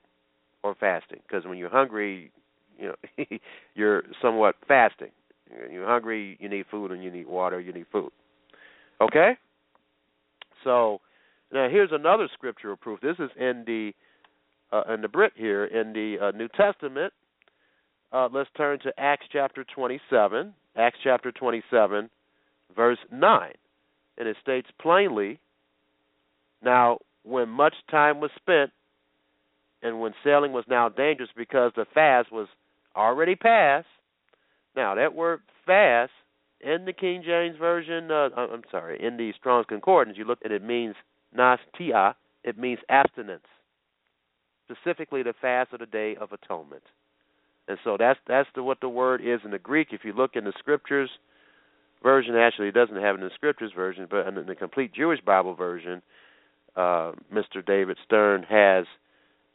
or 0.64 0.76
fasting. 0.76 1.20
Because 1.28 1.46
when 1.46 1.58
you're 1.58 1.70
hungry, 1.70 2.32
you 2.78 2.90
know, 2.90 3.26
you're 3.76 4.04
somewhat 4.22 4.56
fasting. 4.68 5.10
You're 5.72 5.88
hungry, 5.88 6.38
you 6.40 6.50
need 6.50 6.66
food, 6.70 6.92
and 6.92 7.04
you 7.04 7.12
need 7.12 7.28
water, 7.28 7.60
you 7.60 7.74
need 7.74 7.88
food. 7.92 8.12
Okay? 9.02 9.34
So 10.64 11.02
now 11.52 11.68
here's 11.70 11.92
another 11.92 12.28
scriptural 12.34 12.76
proof. 12.76 13.00
This 13.02 13.16
is 13.20 13.30
in 13.40 13.64
the 13.66 13.92
uh, 14.72 14.94
in 14.94 15.02
the 15.02 15.08
Brit 15.08 15.34
here 15.36 15.66
in 15.66 15.94
the 15.94 16.18
uh, 16.22 16.32
New 16.38 16.48
Testament. 16.50 17.14
Uh, 18.12 18.28
let's 18.32 18.50
turn 18.56 18.80
to 18.80 18.92
Acts 18.98 19.26
chapter 19.32 19.66
27. 19.76 20.54
Acts 20.76 20.98
chapter 21.04 21.32
27, 21.32 22.10
verse 22.76 22.98
9. 23.12 23.52
And 24.18 24.28
it 24.28 24.38
states 24.42 24.68
plainly 24.80 25.40
Now, 26.64 27.00
when 27.24 27.50
much 27.50 27.74
time 27.90 28.20
was 28.20 28.32
spent, 28.36 28.72
and 29.82 30.00
when 30.00 30.14
sailing 30.24 30.52
was 30.52 30.66
now 30.68 30.90
dangerous 30.90 31.30
because 31.36 31.72
the 31.76 31.86
fast 31.94 32.32
was 32.32 32.48
already 32.96 33.36
past, 33.36 33.88
now, 34.80 34.96
that 34.96 35.14
word 35.14 35.42
fast 35.66 36.14
in 36.62 36.86
the 36.86 36.94
King 36.94 37.22
James 37.26 37.58
Version, 37.60 38.10
uh, 38.10 38.30
I'm 38.38 38.62
sorry, 38.72 38.98
in 39.06 39.18
the 39.18 39.34
Strong's 39.38 39.66
Concordance, 39.68 40.18
you 40.18 40.24
look 40.24 40.40
it, 40.42 40.54
it 40.54 40.64
means 40.64 40.96
nesteia, 41.38 42.14
it 42.46 42.58
means 42.58 42.80
abstinence, 42.88 43.44
specifically 44.72 45.22
the 45.22 45.34
fast 45.42 45.74
of 45.74 45.82
the 45.82 45.86
Day 45.86 46.16
of 46.16 46.32
Atonement. 46.32 46.84
And 47.68 47.78
so 47.84 47.98
that's 48.00 48.20
that's 48.26 48.48
the, 48.56 48.64
what 48.64 48.80
the 48.80 48.88
word 48.88 49.20
is 49.20 49.42
in 49.44 49.52
the 49.52 49.60
Greek. 49.60 49.90
If 49.92 50.06
you 50.06 50.14
look 50.14 50.38
in 50.38 50.46
the 50.46 50.54
Scriptures 50.60 51.10
version, 52.02 52.38
actually, 52.38 52.70
it 52.70 52.74
doesn't 52.74 52.96
have 52.96 53.16
it 53.16 53.22
in 53.22 53.28
the 53.28 53.34
Scriptures 53.36 53.74
version, 53.76 54.08
but 54.10 54.28
in 54.28 54.46
the 54.46 54.56
complete 54.56 54.94
Jewish 54.94 55.20
Bible 55.20 55.56
version, 55.56 56.02
uh, 56.78 57.12
Mr. 57.34 57.66
David 57.66 57.98
Stern 58.06 58.44
has 58.44 58.86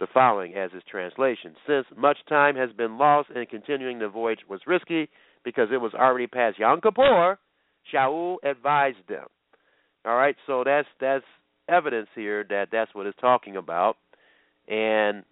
the 0.01 0.07
following 0.13 0.55
as 0.55 0.73
his 0.73 0.83
translation. 0.91 1.55
Since 1.67 1.87
much 1.97 2.19
time 2.29 2.57
has 2.57 2.71
been 2.73 2.99
lost 2.99 3.31
and 3.35 3.49
continuing 3.49 3.99
the 3.99 4.09
voyage 4.09 4.41
was 4.49 4.61
risky 4.67 5.09
because 5.45 5.69
it 5.73 5.81
was 5.81 5.95
already 5.95 6.27
past 6.27 6.59
Yom 6.59 6.81
Kippur, 6.81 7.39
Shaul 7.93 8.37
advised 8.43 9.09
them. 9.09 9.27
All 10.05 10.17
right, 10.17 10.37
so 10.47 10.65
that's 10.65 10.89
that's 11.01 11.25
evidence 11.69 12.09
here 12.15 12.45
that 12.49 12.69
that's 12.73 12.95
what 12.95 13.07
it's 13.07 13.19
talking 13.21 13.57
about. 13.57 13.97
And 14.69 15.25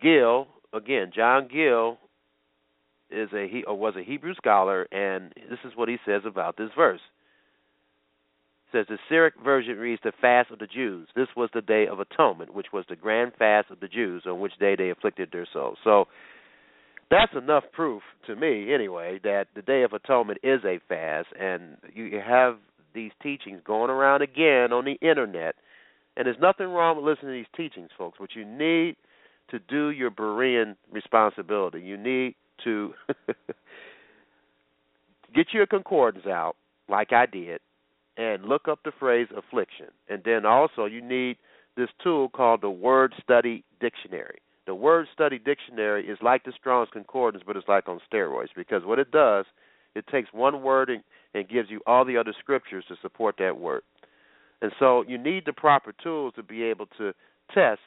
Gill, 0.00 0.46
again, 0.72 1.10
John 1.14 1.48
Gill 1.52 1.98
is 3.10 3.28
a 3.34 3.46
he 3.48 3.64
or 3.64 3.76
was 3.76 3.94
a 3.96 4.02
Hebrew 4.02 4.34
scholar, 4.34 4.84
and 4.92 5.32
this 5.50 5.58
is 5.64 5.72
what 5.74 5.88
he 5.88 5.96
says 6.06 6.22
about 6.24 6.56
this 6.56 6.70
verse 6.76 7.00
says 8.72 8.86
the 8.88 8.98
Syriac 9.08 9.34
version 9.42 9.78
reads 9.78 10.00
the 10.04 10.12
fast 10.20 10.50
of 10.50 10.58
the 10.58 10.66
Jews. 10.66 11.08
This 11.14 11.28
was 11.36 11.50
the 11.52 11.60
day 11.62 11.86
of 11.86 12.00
atonement, 12.00 12.54
which 12.54 12.68
was 12.72 12.84
the 12.88 12.96
grand 12.96 13.32
fast 13.38 13.70
of 13.70 13.80
the 13.80 13.88
Jews, 13.88 14.24
on 14.26 14.40
which 14.40 14.52
day 14.58 14.76
they 14.76 14.90
afflicted 14.90 15.30
their 15.32 15.46
souls. 15.52 15.78
So 15.84 16.06
that's 17.10 17.32
enough 17.36 17.64
proof 17.72 18.02
to 18.26 18.36
me, 18.36 18.72
anyway, 18.72 19.20
that 19.24 19.46
the 19.54 19.62
day 19.62 19.82
of 19.82 19.92
atonement 19.92 20.38
is 20.42 20.60
a 20.64 20.78
fast, 20.88 21.28
and 21.38 21.76
you 21.92 22.20
have 22.24 22.56
these 22.94 23.10
teachings 23.22 23.60
going 23.64 23.90
around 23.90 24.22
again 24.22 24.72
on 24.72 24.84
the 24.84 24.96
internet. 25.06 25.56
And 26.16 26.26
there's 26.26 26.36
nothing 26.40 26.66
wrong 26.66 26.96
with 26.96 27.04
listening 27.04 27.32
to 27.32 27.38
these 27.38 27.46
teachings, 27.56 27.90
folks. 27.96 28.20
What 28.20 28.30
you 28.34 28.44
need 28.44 28.96
to 29.50 29.58
do 29.58 29.88
your 29.90 30.10
Berean 30.10 30.76
responsibility, 30.92 31.80
you 31.80 31.96
need 31.96 32.34
to 32.64 32.92
get 35.34 35.46
your 35.52 35.66
concordance 35.66 36.26
out, 36.26 36.54
like 36.88 37.12
I 37.12 37.26
did, 37.26 37.60
and 38.20 38.44
look 38.44 38.68
up 38.68 38.80
the 38.84 38.92
phrase 38.98 39.28
affliction. 39.34 39.86
And 40.10 40.20
then 40.24 40.44
also 40.44 40.84
you 40.84 41.00
need 41.00 41.38
this 41.76 41.88
tool 42.02 42.28
called 42.28 42.60
the 42.60 42.70
Word 42.70 43.14
Study 43.22 43.64
Dictionary. 43.80 44.40
The 44.66 44.74
Word 44.74 45.06
Study 45.14 45.38
Dictionary 45.38 46.06
is 46.06 46.18
like 46.20 46.44
the 46.44 46.52
Strong's 46.52 46.90
Concordance, 46.92 47.42
but 47.46 47.56
it's 47.56 47.66
like 47.66 47.88
on 47.88 47.98
steroids 48.12 48.48
because 48.54 48.82
what 48.84 48.98
it 48.98 49.10
does, 49.10 49.46
it 49.94 50.06
takes 50.08 50.28
one 50.32 50.62
word 50.62 50.90
and, 50.90 51.02
and 51.32 51.48
gives 51.48 51.70
you 51.70 51.80
all 51.86 52.04
the 52.04 52.18
other 52.18 52.34
scriptures 52.38 52.84
to 52.88 52.96
support 53.00 53.36
that 53.38 53.58
word. 53.58 53.82
And 54.60 54.70
so 54.78 55.02
you 55.08 55.16
need 55.16 55.44
the 55.46 55.54
proper 55.54 55.94
tools 56.02 56.34
to 56.36 56.42
be 56.42 56.62
able 56.64 56.86
to 56.98 57.14
test 57.54 57.80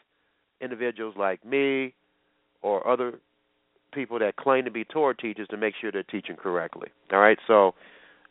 individuals 0.61 1.13
like 1.15 1.45
me 1.45 1.93
or 2.63 2.85
other 2.87 3.19
people 3.93 4.17
that 4.17 4.37
claim 4.37 4.65
to 4.65 4.71
be 4.71 4.83
Torah 4.83 5.15
teachers 5.15 5.47
to 5.49 5.57
make 5.57 5.75
sure 5.79 5.91
they're 5.91 6.01
teaching 6.01 6.37
correctly. 6.37 6.87
All 7.11 7.19
right, 7.19 7.37
so 7.45 7.75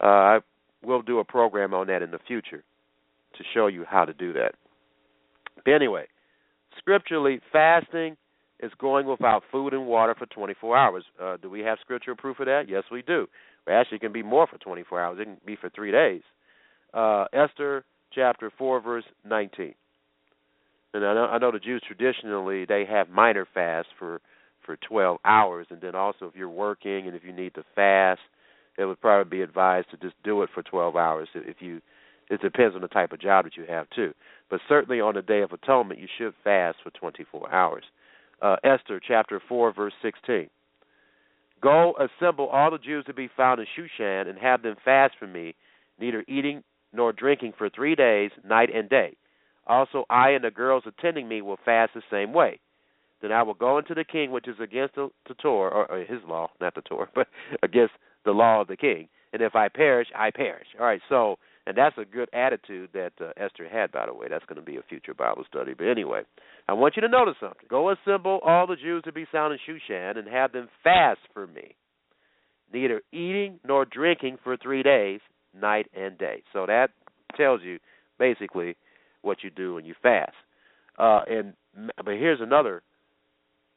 uh, 0.03 0.07
I 0.07 0.39
we'll 0.85 1.03
do 1.03 1.19
a 1.19 1.25
program 1.25 1.75
on 1.75 1.87
that 1.89 2.03
in 2.03 2.11
the 2.11 2.19
future 2.27 2.63
to 3.37 3.45
show 3.55 3.67
you 3.67 3.85
how 3.89 4.05
to 4.05 4.13
do 4.13 4.33
that. 4.35 4.53
But 5.65 5.73
anyway, 5.73 6.07
scripturally, 6.79 7.41
fasting 7.53 8.17
is 8.61 8.71
going 8.79 9.07
without 9.07 9.43
food 9.51 9.73
and 9.73 9.87
water 9.87 10.15
for 10.17 10.27
24 10.27 10.77
hours. 10.77 11.05
Uh, 11.21 11.37
do 11.37 11.51
we 11.51 11.61
have 11.61 11.79
scriptural 11.81 12.17
proof 12.17 12.39
of 12.41 12.47
that? 12.47 12.65
Yes, 12.69 12.85
we 12.91 13.03
do. 13.03 13.27
Well, 13.67 13.81
actually, 13.81 13.97
it 13.97 14.03
can 14.03 14.13
be 14.13 14.23
more 14.23 14.47
for 14.47 14.59
24 14.59 15.01
hours. 15.01 15.19
It 15.21 15.25
can 15.25 15.37
be 15.45 15.57
for 15.57 15.71
three 15.71 15.91
days. 15.91 16.23
Uh, 16.95 17.25
Esther 17.33 17.85
chapter 18.15 18.53
4, 18.57 18.81
verse 18.81 19.05
19. 19.25 19.75
And 20.95 21.05
I 21.05 21.15
know, 21.15 21.25
I 21.25 21.39
know 21.39 21.51
the 21.51 21.59
Jews 21.59 21.83
traditionally 21.87 22.67
they 22.67 22.85
have 22.89 23.09
minor 23.09 23.47
fasts 23.53 23.91
for 23.99 24.21
for 24.65 24.77
12 24.89 25.19
hours, 25.25 25.67
and 25.71 25.81
then 25.81 25.97
also 25.97 26.27
if 26.27 26.37
you're 26.37 26.49
working 26.49 27.09
and 27.09 27.17
if 27.17 27.25
you 27.25 27.33
need 27.33 27.53
to 27.55 27.65
fast, 27.75 28.21
it 28.79 28.85
would 28.85 29.01
probably 29.01 29.39
be 29.39 29.43
advised 29.43 29.91
to 29.91 29.97
just 29.97 30.15
do 30.25 30.43
it 30.43 30.51
for 30.55 30.63
12 30.63 30.97
hours 30.97 31.29
if 31.35 31.57
you 31.61 31.81
it 32.31 32.41
depends 32.41 32.75
on 32.75 32.81
the 32.81 32.89
type 32.89 33.13
of 33.13 33.21
job 33.21 33.45
that 33.45 33.57
you 33.57 33.65
have 33.69 33.91
too. 33.91 34.15
But 34.49 34.61
certainly 34.67 35.01
on 35.01 35.15
the 35.15 35.23
day 35.23 35.43
of 35.43 35.53
atonement 35.53 36.01
you 36.01 36.09
should 36.17 36.33
fast 36.43 36.79
for 36.83 36.91
24 36.91 37.53
hours. 37.53 37.85
Uh, 38.41 38.57
esther 38.65 39.01
chapter 39.07 39.41
4 39.49 39.73
verse 39.73 39.93
16 40.03 40.49
go 41.61 41.95
assemble 41.97 42.49
all 42.49 42.73
the 42.73 42.79
jews 42.79 43.05
to 43.07 43.15
be 43.15 43.31
found 43.37 43.61
in 43.61 43.67
shushan 43.79 44.29
and 44.29 44.37
have 44.39 44.63
them 44.63 44.75
fast 44.85 45.15
for 45.19 45.29
me 45.29 45.55
neither 46.01 46.25
eating 46.27 46.65
nor 46.93 47.13
drinking 47.13 47.53
for 47.57 47.71
three 47.71 47.95
days 47.95 48.31
night 48.45 48.69
and 48.75 48.89
day. 48.89 49.17
Also 49.67 50.05
i 50.11 50.31
and 50.31 50.45
the 50.45 50.51
girls 50.51 50.83
attending 50.87 51.29
me 51.29 51.41
will 51.41 51.59
fast 51.65 51.93
the 51.95 52.03
same 52.11 52.33
way. 52.33 52.59
Then 53.21 53.31
I 53.31 53.45
will 53.45 53.55
go 53.55 53.79
into 53.79 53.95
the 53.95 54.05
king, 54.05 54.33
which 54.33 54.49
is 54.49 54.57
against 54.61 54.97
the, 54.97 55.09
the 55.29 55.35
Torah, 55.35 55.71
or, 55.71 55.91
or 55.91 55.99
his 56.01 56.19
law, 56.27 56.51
not 56.61 56.75
the 56.75 56.83
Torah, 56.83 57.09
but 57.15 57.29
against 57.63 57.95
the 58.25 58.33
law 58.33 58.61
of 58.61 58.69
the 58.69 58.77
king. 58.77 59.09
And 59.33 59.43
if 59.43 59.55
I 59.55 59.69
perish, 59.69 60.09
I 60.15 60.31
perish. 60.31 60.67
All 60.79 60.87
right, 60.87 61.01
so 61.09 61.37
And 61.67 61.77
that's 61.77 61.97
a 61.97 62.05
good 62.05 62.29
attitude 62.33 62.91
that 62.93 63.13
uh, 63.21 63.31
Esther 63.37 63.69
had, 63.69 63.93
by 63.93 64.07
the 64.07 64.15
way. 64.15 64.27
That's 64.29 64.45
going 64.47 64.57
to 64.57 64.63
be 64.63 64.77
a 64.77 64.83
future 64.89 65.15
Bible 65.15 65.45
study. 65.49 65.75
But 65.75 65.87
anyway, 65.87 66.23
I 66.69 66.73
want 66.73 66.97
you 66.97 67.03
to 67.03 67.09
notice 67.09 67.37
something. 67.41 67.67
Go 67.69 67.91
assemble 67.91 68.41
all 68.45 68.67
the 68.67 68.77
Jews 68.77 69.03
to 69.05 69.13
be 69.13 69.27
sound 69.31 69.55
in 69.55 69.59
Shushan 69.61 70.19
and 70.19 70.27
have 70.29 70.53
them 70.53 70.69
fast 70.83 71.21
for 71.33 71.47
me, 71.47 71.77
neither 72.73 73.01
eating 73.13 73.61
nor 73.67 73.85
drinking 73.85 74.39
for 74.43 74.57
three 74.57 74.83
days, 74.83 75.21
night 75.59 75.87
and 75.95 76.19
day. 76.19 76.43
So 76.53 76.67
that 76.67 76.89
tells 77.37 77.63
you 77.63 77.79
basically 78.19 78.77
what 79.23 79.39
you 79.45 79.51
do 79.51 79.75
when 79.75 79.85
you 79.85 79.95
fast. 80.03 80.35
Uh, 80.99 81.21
and 81.29 81.55
but 81.97 82.15
here's 82.15 82.41
another 82.41 82.83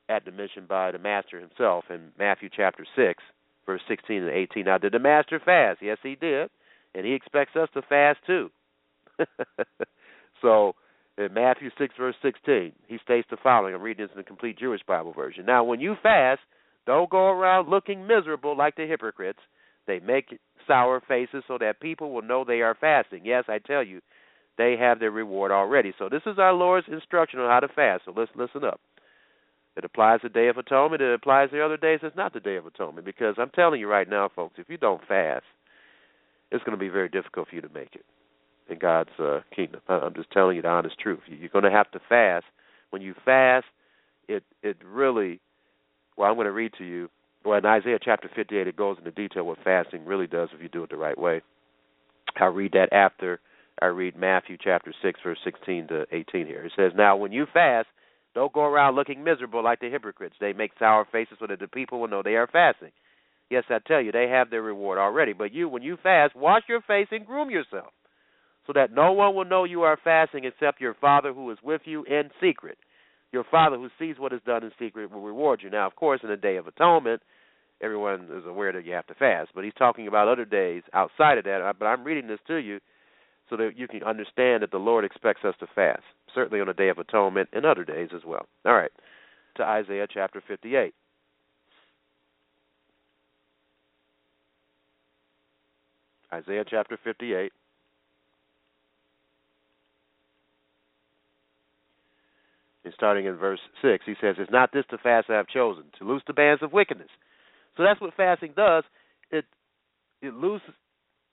admonition 0.09 0.65
by 0.67 0.91
the 0.91 0.99
Master 0.99 1.39
himself 1.39 1.85
in 1.89 2.09
Matthew 2.17 2.49
chapter 2.55 2.85
six, 2.95 3.23
verse 3.65 3.81
sixteen 3.87 4.23
and 4.23 4.31
eighteen. 4.31 4.65
Now, 4.65 4.77
did 4.77 4.93
the 4.93 4.99
Master 4.99 5.39
fast? 5.43 5.79
Yes, 5.81 5.97
he 6.03 6.15
did, 6.15 6.49
and 6.93 7.05
he 7.05 7.13
expects 7.13 7.55
us 7.55 7.69
to 7.73 7.81
fast 7.83 8.19
too. 8.25 8.49
so, 10.41 10.73
in 11.17 11.33
Matthew 11.33 11.69
six, 11.77 11.93
verse 11.97 12.15
sixteen, 12.21 12.73
he 12.87 12.97
states 13.03 13.27
the 13.29 13.37
following. 13.41 13.73
I'm 13.73 13.81
reading 13.81 14.05
this 14.05 14.11
in 14.13 14.17
the 14.19 14.23
complete 14.23 14.59
Jewish 14.59 14.81
Bible 14.87 15.13
version. 15.13 15.45
Now, 15.45 15.63
when 15.63 15.79
you 15.79 15.95
fast, 16.01 16.41
don't 16.85 17.09
go 17.09 17.27
around 17.29 17.69
looking 17.69 18.07
miserable 18.07 18.57
like 18.57 18.75
the 18.75 18.85
hypocrites. 18.87 19.39
They 19.87 19.99
make 19.99 20.37
sour 20.67 21.01
faces 21.07 21.43
so 21.47 21.57
that 21.59 21.79
people 21.79 22.11
will 22.11 22.21
know 22.21 22.43
they 22.43 22.61
are 22.61 22.75
fasting. 22.79 23.21
Yes, 23.23 23.45
I 23.47 23.59
tell 23.59 23.83
you, 23.83 24.01
they 24.57 24.75
have 24.79 24.99
their 24.99 25.11
reward 25.11 25.51
already. 25.51 25.93
So 25.99 26.09
this 26.09 26.23
is 26.25 26.39
our 26.39 26.53
Lord's 26.53 26.87
instruction 26.91 27.39
on 27.39 27.49
how 27.49 27.59
to 27.59 27.67
fast. 27.67 28.03
So 28.05 28.13
let's 28.15 28.31
listen 28.35 28.63
up. 28.63 28.79
It 29.77 29.83
applies 29.83 30.21
to 30.21 30.29
Day 30.29 30.47
of 30.47 30.57
Atonement. 30.57 31.01
It 31.01 31.13
applies 31.13 31.49
to 31.51 31.63
other 31.63 31.77
days. 31.77 31.99
It's 32.01 32.15
not 32.15 32.33
the 32.33 32.39
Day 32.39 32.55
of 32.55 32.65
Atonement 32.65 33.05
because 33.05 33.35
I'm 33.37 33.49
telling 33.49 33.79
you 33.79 33.89
right 33.89 34.09
now, 34.09 34.29
folks, 34.33 34.55
if 34.57 34.69
you 34.69 34.77
don't 34.77 35.05
fast, 35.05 35.43
it's 36.51 36.63
going 36.63 36.77
to 36.77 36.83
be 36.83 36.89
very 36.89 37.09
difficult 37.09 37.49
for 37.49 37.55
you 37.55 37.61
to 37.61 37.69
make 37.69 37.95
it 37.95 38.05
in 38.69 38.79
God's 38.79 39.09
uh, 39.19 39.41
kingdom. 39.53 39.81
I'm 39.89 40.13
just 40.13 40.31
telling 40.31 40.55
you 40.55 40.61
the 40.61 40.69
honest 40.69 40.97
truth. 40.99 41.19
You're 41.27 41.49
going 41.49 41.65
to 41.65 41.71
have 41.71 41.91
to 41.91 41.99
fast. 42.07 42.45
When 42.91 43.01
you 43.01 43.13
fast, 43.25 43.65
it 44.27 44.43
it 44.63 44.77
really. 44.83 45.41
Well, 46.17 46.29
I'm 46.29 46.35
going 46.35 46.45
to 46.45 46.51
read 46.51 46.71
to 46.77 46.85
you. 46.85 47.09
Well, 47.43 47.57
in 47.57 47.65
Isaiah 47.65 47.99
chapter 48.01 48.29
58, 48.33 48.67
it 48.67 48.77
goes 48.77 48.97
into 48.97 49.11
detail 49.11 49.43
what 49.43 49.57
fasting 49.63 50.05
really 50.05 50.27
does 50.27 50.49
if 50.53 50.61
you 50.61 50.69
do 50.69 50.83
it 50.83 50.89
the 50.89 50.95
right 50.95 51.17
way. 51.17 51.41
I'll 52.37 52.49
read 52.49 52.71
that 52.71 52.91
after 52.93 53.39
I 53.81 53.87
read 53.87 54.15
Matthew 54.15 54.57
chapter 54.59 54.93
6, 55.03 55.19
verse 55.23 55.37
16 55.43 55.87
to 55.89 56.05
18 56.11 56.47
here. 56.47 56.63
It 56.63 56.71
says, 56.75 56.93
Now 56.95 57.17
when 57.17 57.31
you 57.31 57.45
fast, 57.53 57.87
don't 58.35 58.53
go 58.53 58.65
around 58.65 58.95
looking 58.95 59.23
miserable 59.23 59.63
like 59.63 59.79
the 59.79 59.89
hypocrites. 59.89 60.35
They 60.39 60.51
make 60.51 60.71
sour 60.77 61.07
faces 61.09 61.37
so 61.39 61.47
that 61.47 61.59
the 61.59 61.69
people 61.69 62.01
will 62.01 62.09
know 62.09 62.21
they 62.21 62.35
are 62.35 62.47
fasting. 62.47 62.91
Yes, 63.49 63.63
I 63.69 63.79
tell 63.79 64.01
you, 64.01 64.11
they 64.11 64.27
have 64.27 64.49
their 64.49 64.61
reward 64.61 64.97
already. 64.99 65.31
But 65.31 65.53
you, 65.53 65.69
when 65.69 65.83
you 65.83 65.97
fast, 66.03 66.35
wash 66.35 66.63
your 66.67 66.81
face 66.81 67.07
and 67.11 67.25
groom 67.25 67.49
yourself, 67.49 67.93
so 68.67 68.73
that 68.73 68.91
no 68.91 69.13
one 69.13 69.35
will 69.35 69.45
know 69.45 69.63
you 69.63 69.83
are 69.83 69.97
fasting 70.03 70.43
except 70.43 70.81
your 70.81 70.95
Father 70.95 71.31
who 71.31 71.49
is 71.51 71.57
with 71.63 71.81
you 71.85 72.03
in 72.03 72.29
secret. 72.41 72.77
Your 73.31 73.45
Father 73.49 73.77
who 73.77 73.87
sees 73.97 74.19
what 74.19 74.33
is 74.33 74.41
done 74.45 74.63
in 74.63 74.71
secret 74.77 75.11
will 75.11 75.21
reward 75.21 75.61
you. 75.63 75.69
Now, 75.69 75.87
of 75.87 75.95
course, 75.95 76.19
in 76.21 76.29
the 76.29 76.35
Day 76.35 76.57
of 76.57 76.67
Atonement, 76.67 77.21
everyone 77.81 78.27
is 78.35 78.45
aware 78.45 78.73
that 78.73 78.85
you 78.85 78.93
have 78.93 79.07
to 79.07 79.13
fast. 79.13 79.51
But 79.55 79.63
he's 79.63 79.73
talking 79.77 80.07
about 80.07 80.27
other 80.27 80.45
days 80.45 80.83
outside 80.93 81.37
of 81.37 81.45
that. 81.45 81.75
But 81.79 81.85
I'm 81.85 82.03
reading 82.03 82.27
this 82.27 82.39
to 82.47 82.55
you 82.55 82.79
so 83.49 83.55
that 83.57 83.71
you 83.77 83.87
can 83.87 84.03
understand 84.03 84.63
that 84.63 84.71
the 84.71 84.77
Lord 84.77 85.05
expects 85.05 85.45
us 85.45 85.55
to 85.59 85.67
fast 85.73 86.03
certainly 86.35 86.61
on 86.61 86.67
the 86.67 86.73
Day 86.73 86.89
of 86.89 86.99
Atonement 86.99 87.49
and 87.53 87.65
other 87.65 87.85
days 87.85 88.09
as 88.13 88.21
well. 88.25 88.45
All 88.65 88.75
right, 88.75 88.91
to 89.55 89.63
Isaiah 89.63 90.07
chapter 90.11 90.43
58. 90.45 90.93
Isaiah 96.33 96.65
chapter 96.69 96.99
58. 97.01 97.51
And 102.83 102.93
starting 102.93 103.25
in 103.25 103.35
verse 103.35 103.59
6, 103.81 104.03
he 104.05 104.13
says, 104.21 104.35
It's 104.37 104.51
not 104.51 104.71
this 104.71 104.85
the 104.91 104.99
fast 104.99 105.29
I 105.29 105.33
have 105.33 105.47
chosen, 105.47 105.85
to 105.97 106.05
loose 106.05 106.21
the 106.27 106.33
bands 106.33 106.61
of 106.61 106.71
wickedness? 106.71 107.09
So 107.75 107.83
that's 107.83 107.99
what 107.99 108.13
fasting 108.15 108.53
does. 108.55 108.83
It 109.31 109.45
it 110.21 110.33
looses 110.33 110.73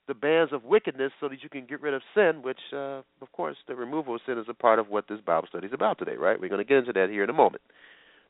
the 0.07 0.13
bands 0.13 0.51
of 0.51 0.63
wickedness 0.63 1.11
so 1.19 1.29
that 1.29 1.41
you 1.43 1.49
can 1.49 1.65
get 1.65 1.81
rid 1.81 1.93
of 1.93 2.01
sin, 2.13 2.41
which, 2.41 2.59
uh, 2.73 3.01
of 3.21 3.31
course, 3.31 3.55
the 3.67 3.75
removal 3.75 4.15
of 4.15 4.21
sin 4.25 4.37
is 4.37 4.45
a 4.49 4.53
part 4.53 4.79
of 4.79 4.89
what 4.89 5.05
this 5.07 5.19
Bible 5.25 5.47
study 5.47 5.67
is 5.67 5.73
about 5.73 5.97
today, 5.97 6.15
right? 6.15 6.39
We're 6.39 6.49
going 6.49 6.65
to 6.65 6.67
get 6.67 6.79
into 6.79 6.93
that 6.93 7.09
here 7.09 7.23
in 7.23 7.29
a 7.29 7.33
moment. 7.33 7.61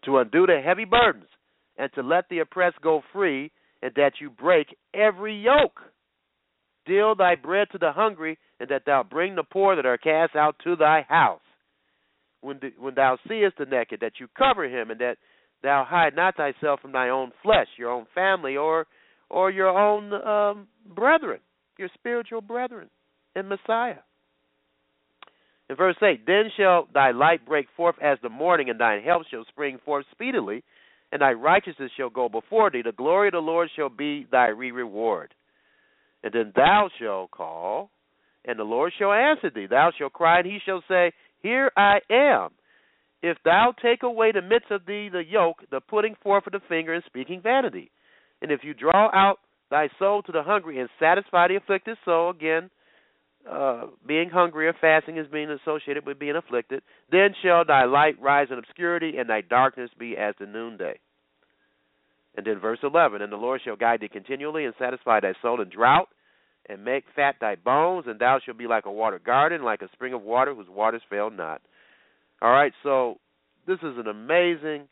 To 0.05 0.17
undo 0.17 0.45
the 0.45 0.61
heavy 0.63 0.85
burdens 0.85 1.29
and 1.77 1.91
to 1.93 2.01
let 2.01 2.29
the 2.29 2.39
oppressed 2.39 2.79
go 2.81 3.01
free, 3.11 3.51
and 3.81 3.91
that 3.95 4.13
you 4.21 4.29
break 4.29 4.67
every 4.93 5.41
yoke. 5.41 5.79
Deal 6.85 7.15
thy 7.15 7.35
bread 7.35 7.67
to 7.71 7.77
the 7.77 7.91
hungry, 7.91 8.37
and 8.59 8.69
that 8.69 8.83
thou 8.85 9.03
bring 9.03 9.35
the 9.35 9.43
poor 9.43 9.75
that 9.75 9.85
are 9.85 9.97
cast 9.97 10.35
out 10.35 10.55
to 10.63 10.75
thy 10.75 11.05
house. 11.07 11.41
When, 12.41 12.59
the, 12.61 12.71
when 12.77 12.93
thou 12.93 13.17
seest 13.27 13.57
the 13.57 13.65
naked, 13.65 14.01
that 14.01 14.13
you 14.19 14.27
cover 14.37 14.65
him, 14.65 14.91
and 14.91 14.99
that 14.99 15.17
thou 15.63 15.85
hide 15.89 16.15
not 16.15 16.35
thyself 16.35 16.81
from 16.81 16.91
thy 16.91 17.09
own 17.09 17.31
flesh, 17.41 17.67
your 17.77 17.91
own 17.91 18.05
family, 18.13 18.55
or 18.55 18.85
or 19.29 19.49
your 19.49 19.69
own 19.69 20.13
um, 20.13 20.67
brethren 20.93 21.39
your 21.77 21.89
spiritual 21.93 22.41
brethren 22.41 22.89
in 23.35 23.47
Messiah. 23.47 23.99
In 25.69 25.75
verse 25.75 25.95
8, 26.01 26.25
then 26.25 26.51
shall 26.57 26.87
thy 26.93 27.11
light 27.11 27.45
break 27.45 27.67
forth 27.75 27.95
as 28.01 28.17
the 28.21 28.29
morning, 28.29 28.69
and 28.69 28.79
thine 28.79 29.01
help 29.01 29.23
shall 29.29 29.45
spring 29.45 29.79
forth 29.83 30.05
speedily, 30.11 30.63
and 31.11 31.21
thy 31.21 31.33
righteousness 31.33 31.91
shall 31.95 32.09
go 32.09 32.27
before 32.27 32.69
thee. 32.69 32.81
The 32.83 32.91
glory 32.91 33.29
of 33.29 33.33
the 33.33 33.39
Lord 33.39 33.69
shall 33.75 33.89
be 33.89 34.27
thy 34.31 34.47
re 34.47 34.71
reward. 34.71 35.33
And 36.23 36.33
then 36.33 36.53
thou 36.55 36.89
shalt 36.99 37.31
call, 37.31 37.89
and 38.45 38.59
the 38.59 38.63
Lord 38.63 38.93
shall 38.97 39.13
answer 39.13 39.49
thee. 39.49 39.67
Thou 39.69 39.91
shalt 39.97 40.13
cry, 40.13 40.39
and 40.39 40.47
he 40.47 40.59
shall 40.65 40.83
say, 40.87 41.11
Here 41.41 41.71
I 41.77 41.99
am. 42.09 42.49
If 43.21 43.37
thou 43.45 43.73
take 43.81 44.03
away 44.03 44.31
the 44.33 44.41
midst 44.41 44.69
of 44.69 44.85
thee 44.85 45.09
the 45.09 45.23
yoke, 45.25 45.63
the 45.71 45.79
putting 45.79 46.15
forth 46.21 46.45
of 46.45 46.53
the 46.53 46.59
finger, 46.67 46.93
and 46.93 47.03
speaking 47.05 47.41
vanity, 47.41 47.89
and 48.41 48.51
if 48.51 48.61
you 48.63 48.73
draw 48.73 49.09
out 49.13 49.37
thy 49.73 49.89
soul 49.97 50.21
to 50.21 50.31
the 50.31 50.43
hungry 50.43 50.79
and 50.79 50.87
satisfy 50.99 51.47
the 51.47 51.55
afflicted 51.55 51.97
soul. 52.05 52.29
Again, 52.29 52.69
uh, 53.49 53.87
being 54.07 54.29
hungry 54.29 54.67
or 54.67 54.73
fasting 54.79 55.17
is 55.17 55.25
being 55.31 55.49
associated 55.49 56.05
with 56.05 56.19
being 56.19 56.35
afflicted. 56.35 56.83
Then 57.11 57.31
shall 57.41 57.65
thy 57.65 57.85
light 57.85 58.21
rise 58.21 58.47
in 58.51 58.59
obscurity, 58.59 59.17
and 59.17 59.27
thy 59.27 59.41
darkness 59.41 59.89
be 59.97 60.15
as 60.15 60.35
the 60.39 60.45
noonday. 60.45 60.99
And 62.37 62.45
then 62.45 62.59
verse 62.59 62.79
11 62.83 63.23
And 63.23 63.31
the 63.31 63.37
Lord 63.37 63.61
shall 63.65 63.75
guide 63.75 64.01
thee 64.01 64.09
continually, 64.09 64.65
and 64.65 64.75
satisfy 64.77 65.19
thy 65.19 65.33
soul 65.41 65.59
in 65.59 65.69
drought, 65.69 66.07
and 66.69 66.85
make 66.85 67.05
fat 67.15 67.35
thy 67.41 67.55
bones, 67.55 68.05
and 68.07 68.19
thou 68.19 68.39
shalt 68.45 68.59
be 68.59 68.67
like 68.67 68.85
a 68.85 68.91
watered 68.91 69.23
garden, 69.23 69.63
like 69.63 69.81
a 69.81 69.91
spring 69.93 70.13
of 70.13 70.21
water 70.21 70.53
whose 70.53 70.69
waters 70.69 71.01
fail 71.09 71.31
not. 71.31 71.61
All 72.43 72.51
right, 72.51 72.73
so 72.83 73.17
this 73.65 73.79
is 73.79 73.97
an 73.97 74.07
amazing 74.07 74.87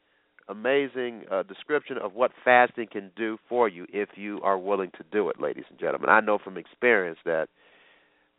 amazing 0.52 1.24
uh, 1.32 1.44
description 1.44 1.98
of 1.98 2.14
what 2.14 2.32
fasting 2.44 2.88
can 2.92 3.10
do 3.16 3.38
for 3.50 3.68
you 3.68 3.88
if 3.92 4.10
you 4.16 4.40
are 4.44 4.58
willing 4.58 4.92
to 4.98 5.04
do 5.12 5.30
it, 5.30 5.40
ladies 5.40 5.64
and 5.70 5.80
gentlemen. 5.80 6.10
I 6.10 6.20
know 6.20 6.38
from 6.38 6.58
experience 6.58 7.18
that 7.26 7.48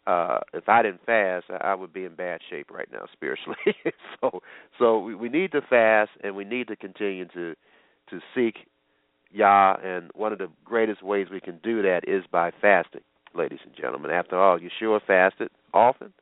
uh, 0.06 0.40
if 0.52 0.68
I 0.68 0.82
didn't 0.82 1.04
fast, 1.06 1.46
I 1.60 1.74
would 1.74 1.92
be 1.92 2.04
in 2.04 2.14
bad 2.14 2.40
shape 2.50 2.70
right 2.70 2.88
now 2.92 3.04
spiritually. 3.12 3.56
so, 4.20 4.40
so 4.78 4.98
we, 4.98 5.14
we 5.14 5.28
need 5.28 5.52
to 5.52 5.62
fast 5.62 6.10
and 6.22 6.36
we 6.36 6.44
need 6.44 6.68
to 6.68 6.76
continue 6.76 7.26
to 7.28 7.54
to 8.10 8.20
seek 8.34 8.66
Yah. 9.30 9.76
And 9.82 10.10
one 10.14 10.32
of 10.32 10.38
the 10.38 10.48
greatest 10.64 11.02
ways 11.02 11.28
we 11.30 11.40
can 11.40 11.58
do 11.62 11.82
that 11.82 12.00
is 12.06 12.24
by 12.30 12.50
fasting, 12.60 13.02
ladies 13.34 13.60
and 13.64 13.74
gentlemen. 13.74 14.10
After 14.10 14.38
all, 14.38 14.58
Yeshua 14.58 15.00
fasted 15.06 15.50
often, 15.72 16.12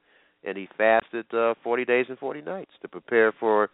and 0.44 0.57
he 0.57 0.68
fasted 0.76 1.26
uh, 1.33 1.55
40 1.64 1.85
days 1.87 2.07
and 2.11 2.18
40 2.18 2.42
nights 2.42 2.72
to 2.83 2.88
prepare 2.88 3.33
for 3.33 3.70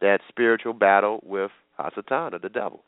that 0.00 0.20
spiritual 0.28 0.72
battle 0.72 1.20
with 1.24 1.50
Hasatan 1.78 2.34
or 2.34 2.38
the 2.38 2.48
devil. 2.48 2.84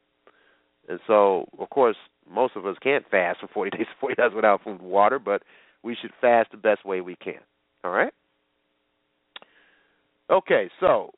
And 0.89 1.01
so, 1.07 1.47
of 1.59 1.71
course, 1.71 1.97
most 2.29 2.57
of 2.57 2.67
us 2.67 2.77
can't 2.83 3.09
fast 3.11 3.41
for 3.41 3.49
40 3.49 3.77
days, 3.77 3.87
40 4.01 4.15
days 4.15 4.31
without 4.35 4.63
food 4.63 4.81
and 4.81 4.91
water, 4.91 5.19
but 5.19 5.43
we 5.83 5.97
should 6.01 6.13
fast 6.21 6.51
the 6.51 6.57
best 6.57 6.85
way 6.85 7.01
we 7.01 7.17
can. 7.17 7.41
All 7.85 7.91
right? 7.91 8.13
Okay, 10.31 10.71
so 10.79 11.11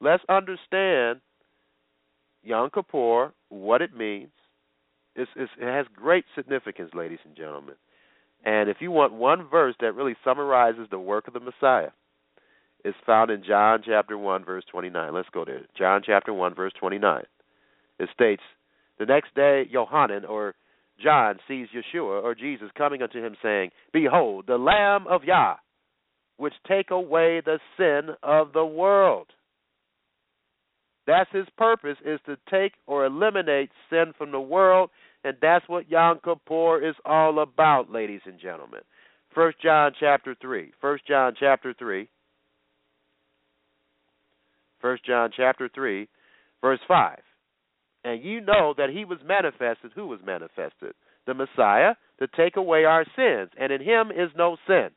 let's 0.00 0.22
understand 0.28 1.20
Yom 2.42 2.70
Kippur, 2.70 3.32
what 3.48 3.82
it 3.82 3.96
means. 3.96 4.30
It's, 5.16 5.30
it's, 5.36 5.52
it 5.60 5.66
has 5.66 5.86
great 5.94 6.24
significance, 6.34 6.90
ladies 6.94 7.18
and 7.24 7.36
gentlemen. 7.36 7.74
And 8.44 8.68
if 8.68 8.78
you 8.80 8.90
want 8.90 9.12
one 9.12 9.48
verse 9.48 9.74
that 9.80 9.94
really 9.94 10.16
summarizes 10.24 10.86
the 10.90 10.98
work 10.98 11.26
of 11.26 11.34
the 11.34 11.40
Messiah, 11.40 11.90
is 12.84 12.94
found 13.06 13.30
in 13.30 13.42
John 13.42 13.82
chapter 13.84 14.16
1 14.16 14.44
verse 14.44 14.64
29. 14.70 15.14
Let's 15.14 15.28
go 15.30 15.44
there. 15.44 15.62
John 15.76 16.02
chapter 16.04 16.32
1 16.32 16.54
verse 16.54 16.72
29. 16.78 17.24
It 17.98 18.10
states, 18.10 18.42
"The 18.98 19.06
next 19.06 19.34
day 19.34 19.62
Yohanan 19.70 20.24
or 20.24 20.54
John 20.98 21.40
sees 21.48 21.68
Yeshua 21.70 22.22
or 22.22 22.34
Jesus 22.34 22.70
coming 22.72 23.02
unto 23.02 23.24
him 23.24 23.36
saying, 23.42 23.72
Behold, 23.92 24.46
the 24.46 24.58
Lamb 24.58 25.06
of 25.06 25.24
Yah, 25.24 25.56
which 26.36 26.54
take 26.64 26.90
away 26.90 27.40
the 27.40 27.60
sin 27.76 28.16
of 28.22 28.52
the 28.52 28.66
world." 28.66 29.32
That's 31.06 31.30
his 31.32 31.48
purpose 31.50 31.98
is 32.04 32.20
to 32.22 32.36
take 32.48 32.74
or 32.86 33.04
eliminate 33.04 33.70
sin 33.90 34.14
from 34.16 34.30
the 34.30 34.40
world, 34.40 34.90
and 35.22 35.36
that's 35.40 35.68
what 35.68 35.90
Yom 35.90 36.18
Kippur 36.20 36.82
is 36.82 36.96
all 37.04 37.40
about, 37.40 37.90
ladies 37.90 38.22
and 38.24 38.38
gentlemen. 38.38 38.80
First 39.34 39.58
John 39.60 39.92
chapter 39.98 40.34
three. 40.34 40.72
First 40.80 41.06
John 41.06 41.34
chapter 41.38 41.74
three. 41.74 42.08
First 44.84 45.06
John 45.06 45.30
chapter 45.34 45.70
three, 45.74 46.08
verse 46.60 46.80
five. 46.86 47.20
And 48.04 48.22
you 48.22 48.42
know 48.42 48.74
that 48.76 48.90
he 48.90 49.06
was 49.06 49.18
manifested. 49.24 49.92
Who 49.94 50.08
was 50.08 50.20
manifested? 50.26 50.92
The 51.26 51.32
Messiah 51.32 51.94
to 52.18 52.26
take 52.36 52.56
away 52.58 52.84
our 52.84 53.06
sins, 53.16 53.50
and 53.58 53.72
in 53.72 53.80
him 53.80 54.10
is 54.10 54.28
no 54.36 54.58
sin. 54.66 54.90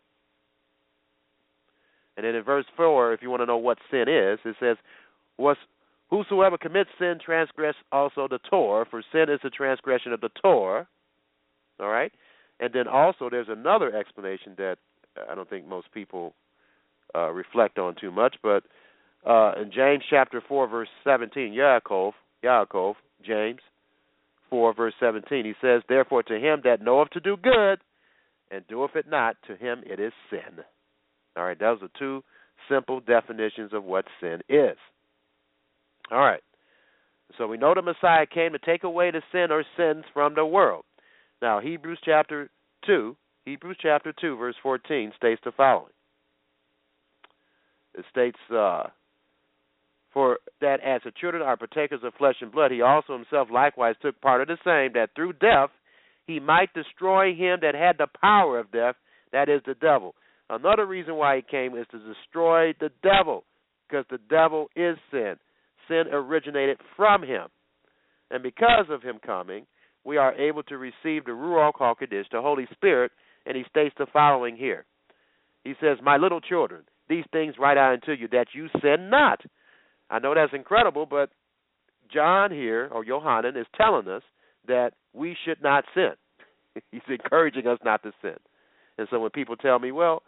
And 2.17 2.25
then 2.25 2.35
in 2.35 2.43
verse 2.43 2.65
four, 2.75 3.13
if 3.13 3.21
you 3.21 3.29
want 3.29 3.43
to 3.43 3.45
know 3.45 3.55
what 3.55 3.77
sin 3.89 4.09
is, 4.09 4.39
it 4.43 4.57
says, 4.59 4.75
"Was 5.37 5.55
whosoever 6.09 6.57
commits 6.57 6.89
sin 6.99 7.17
transgress 7.23 7.75
also 7.93 8.27
the 8.27 8.39
Torah, 8.39 8.85
for 8.91 9.01
sin 9.13 9.29
is 9.29 9.39
the 9.41 9.49
transgression 9.49 10.11
of 10.11 10.19
the 10.19 10.31
Torah." 10.43 10.85
All 11.79 11.87
right, 11.87 12.11
and 12.59 12.73
then 12.73 12.89
also 12.89 13.29
there's 13.29 13.47
another 13.47 13.95
explanation 13.95 14.53
that 14.57 14.79
I 15.29 15.33
don't 15.33 15.49
think 15.49 15.65
most 15.65 15.89
people 15.93 16.33
uh, 17.15 17.31
reflect 17.31 17.79
on 17.79 17.95
too 17.95 18.11
much, 18.11 18.35
but 18.43 18.63
uh, 19.25 19.53
in 19.61 19.71
James 19.71 20.03
chapter 20.09 20.41
four 20.47 20.67
verse 20.67 20.89
seventeen, 21.03 21.53
Yaakov, 21.53 22.13
Yaakov, 22.43 22.95
James 23.25 23.59
four 24.49 24.73
verse 24.73 24.93
seventeen, 24.99 25.45
he 25.45 25.53
says, 25.61 25.81
"Therefore 25.87 26.23
to 26.23 26.35
him 26.35 26.61
that 26.63 26.81
knoweth 26.81 27.09
to 27.11 27.19
do 27.19 27.37
good 27.37 27.79
and 28.49 28.65
doeth 28.67 28.95
it 28.95 29.07
not, 29.09 29.35
to 29.47 29.55
him 29.55 29.83
it 29.85 29.99
is 29.99 30.13
sin." 30.29 30.63
All 31.35 31.43
right, 31.43 31.59
those 31.59 31.81
are 31.81 31.89
two 31.99 32.23
simple 32.69 32.99
definitions 32.99 33.71
of 33.73 33.83
what 33.83 34.05
sin 34.19 34.41
is. 34.49 34.77
All 36.11 36.19
right. 36.19 36.41
So 37.37 37.47
we 37.47 37.57
know 37.57 37.73
the 37.73 37.81
Messiah 37.81 38.25
came 38.25 38.53
to 38.53 38.59
take 38.59 38.83
away 38.83 39.11
the 39.11 39.21
sin 39.31 39.51
or 39.51 39.63
sins 39.75 40.05
from 40.13 40.33
the 40.33 40.45
world. 40.45 40.85
Now, 41.41 41.59
Hebrews 41.59 41.99
chapter 42.03 42.49
2, 42.85 43.15
Hebrews 43.45 43.77
chapter 43.81 44.13
2, 44.19 44.37
verse 44.37 44.55
14 44.63 45.11
states 45.15 45.41
the 45.43 45.51
following. 45.51 45.91
It 47.97 48.05
states, 48.09 48.39
uh, 48.53 48.83
For 50.17 50.39
that 50.61 50.79
as 50.83 51.01
the 51.05 51.11
children 51.11 51.43
are 51.43 51.55
partakers 51.55 51.99
of 52.03 52.11
flesh 52.15 52.37
and 52.41 52.51
blood, 52.51 52.71
he 52.71 52.81
also 52.81 53.13
himself 53.13 53.49
likewise 53.51 53.93
took 54.01 54.19
part 54.19 54.41
of 54.41 54.47
the 54.47 54.57
same, 54.65 54.93
that 54.99 55.11
through 55.15 55.33
death 55.33 55.69
he 56.25 56.39
might 56.39 56.73
destroy 56.73 57.35
him 57.35 57.59
that 57.61 57.75
had 57.75 57.99
the 57.99 58.07
power 58.19 58.57
of 58.57 58.71
death, 58.71 58.95
that 59.31 59.47
is 59.47 59.61
the 59.67 59.75
devil. 59.75 60.15
Another 60.49 60.87
reason 60.87 61.17
why 61.17 61.35
he 61.35 61.43
came 61.43 61.77
is 61.77 61.85
to 61.91 61.99
destroy 61.99 62.73
the 62.79 62.89
devil, 63.03 63.43
because 63.87 64.05
the 64.09 64.17
devil 64.27 64.69
is 64.75 64.97
sin. 65.11 65.35
Sin 65.87 66.05
originated 66.11 66.79
from 66.95 67.21
him. 67.21 67.45
And 68.31 68.41
because 68.41 68.87
of 68.89 69.03
him 69.03 69.19
coming, 69.23 69.67
we 70.03 70.17
are 70.17 70.33
able 70.33 70.63
to 70.63 70.79
receive 70.79 71.25
the 71.25 71.37
Ruach 71.37 71.73
HaKodesh, 71.73 72.31
the 72.31 72.41
Holy 72.41 72.65
Spirit, 72.71 73.11
and 73.45 73.55
he 73.55 73.65
states 73.69 73.93
the 73.99 74.07
following 74.11 74.57
here. 74.57 74.83
He 75.63 75.75
says, 75.79 75.99
My 76.01 76.17
little 76.17 76.41
children, 76.41 76.85
these 77.07 77.25
things 77.31 77.53
write 77.59 77.77
I 77.77 77.93
unto 77.93 78.13
you, 78.13 78.27
that 78.29 78.47
you 78.55 78.67
sin 78.81 79.11
not. 79.11 79.41
I 80.09 80.19
know 80.19 80.33
that's 80.33 80.53
incredible, 80.53 81.05
but 81.05 81.29
John 82.13 82.51
here, 82.51 82.89
or 82.91 83.03
Yohanan, 83.03 83.57
is 83.57 83.65
telling 83.75 84.07
us 84.07 84.23
that 84.67 84.91
we 85.13 85.35
should 85.45 85.61
not 85.61 85.85
sin. 85.93 86.13
He's 86.91 87.01
encouraging 87.09 87.67
us 87.67 87.79
not 87.83 88.03
to 88.03 88.11
sin. 88.21 88.37
And 88.97 89.07
so 89.11 89.19
when 89.19 89.31
people 89.31 89.55
tell 89.55 89.79
me, 89.79 89.91
well, 89.91 90.23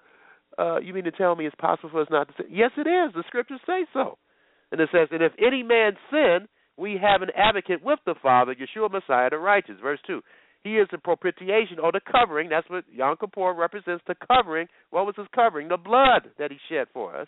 uh, 0.57 0.79
you 0.79 0.93
mean 0.93 1.05
to 1.05 1.11
tell 1.11 1.35
me 1.35 1.45
it's 1.45 1.55
possible 1.55 1.89
for 1.89 2.01
us 2.01 2.07
not 2.09 2.27
to 2.27 2.33
sin? 2.37 2.47
Yes, 2.49 2.71
it 2.77 2.87
is. 2.87 3.13
The 3.13 3.23
scriptures 3.27 3.61
say 3.65 3.85
so. 3.93 4.17
And 4.71 4.79
it 4.81 4.89
says, 4.91 5.07
and 5.11 5.23
if 5.23 5.31
any 5.39 5.63
man 5.63 5.93
sin, 6.11 6.47
we 6.77 6.97
have 7.01 7.21
an 7.21 7.29
advocate 7.35 7.83
with 7.83 7.99
the 8.05 8.15
Father, 8.21 8.55
Yeshua 8.55 8.91
Messiah 8.91 9.29
the 9.29 9.37
righteous. 9.37 9.75
Verse 9.81 9.99
2. 10.07 10.21
He 10.63 10.75
is 10.75 10.87
the 10.91 10.97
propitiation 10.97 11.79
or 11.81 11.91
the 11.91 12.01
covering. 12.01 12.49
That's 12.49 12.69
what 12.69 12.83
Yom 12.91 13.15
Kippur 13.17 13.53
represents 13.53 14.03
the 14.07 14.15
covering. 14.27 14.67
What 14.89 15.05
was 15.05 15.15
his 15.15 15.27
covering? 15.33 15.69
The 15.69 15.77
blood 15.77 16.31
that 16.37 16.51
he 16.51 16.57
shed 16.69 16.87
for 16.93 17.15
us, 17.15 17.27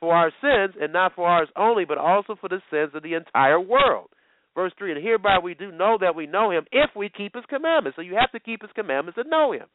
for 0.00 0.14
our 0.14 0.32
sins, 0.40 0.74
and 0.80 0.92
not 0.92 1.14
for 1.14 1.26
ours 1.26 1.48
only, 1.56 1.84
but 1.84 1.98
also 1.98 2.36
for 2.40 2.48
the 2.48 2.62
sins 2.70 2.92
of 2.94 3.02
the 3.02 3.14
entire 3.14 3.60
world. 3.60 4.10
Verse 4.54 4.72
3 4.78 4.92
And 4.92 5.04
hereby 5.04 5.38
we 5.42 5.54
do 5.54 5.70
know 5.70 5.98
that 6.00 6.14
we 6.14 6.26
know 6.26 6.50
him 6.50 6.66
if 6.72 6.90
we 6.96 7.08
keep 7.08 7.34
his 7.34 7.44
commandments. 7.48 7.96
So 7.96 8.02
you 8.02 8.16
have 8.18 8.32
to 8.32 8.40
keep 8.40 8.62
his 8.62 8.70
commandments 8.74 9.18
and 9.18 9.30
know 9.30 9.52
him. 9.52 9.66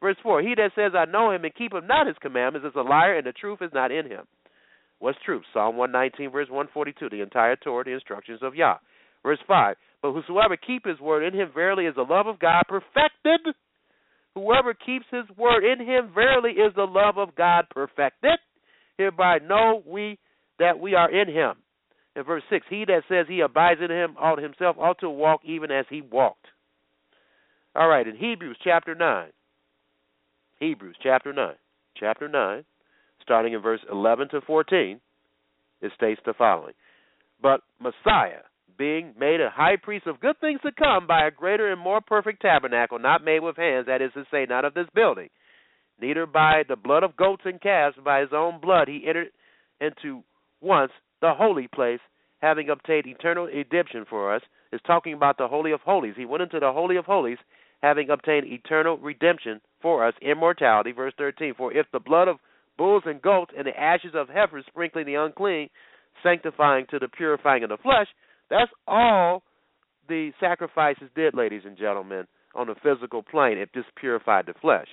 Verse 0.00 0.16
4 0.22 0.42
He 0.42 0.54
that 0.56 0.72
says, 0.74 0.92
I 0.94 1.10
know 1.10 1.30
him 1.30 1.44
and 1.44 1.54
keep 1.54 1.72
him 1.72 1.86
not 1.86 2.06
his 2.06 2.16
commandments 2.20 2.66
is 2.66 2.76
a 2.76 2.82
liar, 2.82 3.16
and 3.16 3.26
the 3.26 3.32
truth 3.32 3.60
is 3.62 3.70
not 3.72 3.90
in 3.90 4.06
him. 4.06 4.26
What's 4.98 5.18
truth? 5.24 5.44
Psalm 5.52 5.76
119, 5.76 6.30
verse 6.30 6.48
142, 6.48 7.08
the 7.08 7.22
entire 7.22 7.56
Torah, 7.56 7.84
the 7.84 7.92
instructions 7.92 8.40
of 8.42 8.54
Yah. 8.54 8.76
Verse 9.22 9.38
5 9.46 9.76
But 10.02 10.12
whosoever 10.12 10.56
keep 10.56 10.86
his 10.86 11.00
word 11.00 11.26
in 11.26 11.38
him 11.38 11.50
verily 11.54 11.84
is 11.84 11.94
the 11.94 12.02
love 12.02 12.26
of 12.26 12.38
God 12.38 12.64
perfected. 12.68 13.40
Whoever 14.34 14.74
keeps 14.74 15.06
his 15.10 15.24
word 15.36 15.64
in 15.64 15.80
him 15.80 16.10
verily 16.14 16.52
is 16.52 16.74
the 16.74 16.86
love 16.86 17.18
of 17.18 17.34
God 17.34 17.66
perfected. 17.70 18.38
Hereby 18.98 19.38
know 19.38 19.82
we 19.86 20.18
that 20.58 20.78
we 20.78 20.94
are 20.94 21.10
in 21.10 21.28
him. 21.28 21.54
In 22.16 22.24
verse 22.24 22.42
6, 22.50 22.66
he 22.68 22.84
that 22.86 23.04
says 23.08 23.26
he 23.28 23.40
abides 23.40 23.80
in 23.80 23.90
him 23.90 24.16
ought 24.18 24.42
himself 24.42 24.76
ought 24.78 24.98
to 25.00 25.08
walk 25.08 25.40
even 25.44 25.70
as 25.70 25.86
he 25.88 26.02
walked. 26.02 26.46
All 27.76 27.88
right, 27.88 28.06
in 28.06 28.16
Hebrews 28.16 28.58
chapter 28.62 28.94
9, 28.94 29.28
Hebrews 30.58 30.96
chapter 31.00 31.32
9. 31.32 31.54
Chapter 31.96 32.28
9, 32.28 32.64
starting 33.22 33.52
in 33.52 33.60
verse 33.60 33.80
11 33.90 34.28
to 34.30 34.40
14, 34.40 35.00
it 35.80 35.92
states 35.96 36.20
the 36.26 36.34
following 36.36 36.74
But 37.40 37.60
Messiah, 37.80 38.42
being 38.76 39.14
made 39.18 39.40
a 39.40 39.50
high 39.50 39.76
priest 39.80 40.06
of 40.06 40.20
good 40.20 40.38
things 40.40 40.60
to 40.64 40.72
come 40.72 41.06
by 41.06 41.26
a 41.26 41.30
greater 41.30 41.70
and 41.70 41.80
more 41.80 42.00
perfect 42.00 42.42
tabernacle, 42.42 42.98
not 42.98 43.24
made 43.24 43.40
with 43.40 43.56
hands, 43.56 43.86
that 43.86 44.02
is 44.02 44.12
to 44.14 44.24
say, 44.30 44.46
not 44.48 44.64
of 44.64 44.74
this 44.74 44.86
building, 44.94 45.28
neither 46.00 46.26
by 46.26 46.62
the 46.68 46.76
blood 46.76 47.02
of 47.02 47.16
goats 47.16 47.42
and 47.44 47.60
calves, 47.60 47.96
but 47.96 48.04
by 48.04 48.20
his 48.20 48.30
own 48.32 48.60
blood, 48.60 48.88
he 48.88 49.04
entered 49.06 49.28
into 49.80 50.22
once 50.60 50.92
the 51.20 51.32
holy 51.34 51.68
place, 51.68 52.00
having 52.40 52.70
obtained 52.70 53.06
eternal 53.06 53.46
redemption 53.46 54.04
for 54.08 54.34
us, 54.34 54.42
is 54.72 54.80
talking 54.86 55.14
about 55.14 55.38
the 55.38 55.48
Holy 55.48 55.72
of 55.72 55.80
Holies. 55.80 56.14
He 56.16 56.24
went 56.24 56.42
into 56.42 56.60
the 56.60 56.72
Holy 56.72 56.96
of 56.96 57.04
Holies, 57.04 57.38
having 57.82 58.10
obtained 58.10 58.46
eternal 58.46 58.98
redemption 58.98 59.60
for 59.80 60.06
us 60.06 60.14
immortality. 60.20 60.92
Verse 60.92 61.14
13 61.18 61.54
For 61.56 61.72
if 61.72 61.86
the 61.92 62.00
blood 62.00 62.28
of 62.28 62.38
bulls 62.76 63.04
and 63.06 63.22
goats 63.22 63.52
and 63.56 63.66
the 63.66 63.78
ashes 63.78 64.12
of 64.14 64.28
heifers 64.28 64.64
sprinkling 64.68 65.06
the 65.06 65.14
unclean, 65.14 65.68
sanctifying 66.22 66.86
to 66.90 66.98
the 66.98 67.08
purifying 67.08 67.62
of 67.62 67.70
the 67.70 67.76
flesh, 67.78 68.06
that's 68.50 68.70
all 68.86 69.42
the 70.08 70.30
sacrifices 70.40 71.08
did, 71.14 71.34
ladies 71.34 71.62
and 71.64 71.76
gentlemen, 71.76 72.26
on 72.54 72.66
the 72.66 72.74
physical 72.82 73.22
plane. 73.22 73.58
It 73.58 73.70
just 73.74 73.88
purified 73.96 74.46
the 74.46 74.54
flesh. 74.60 74.88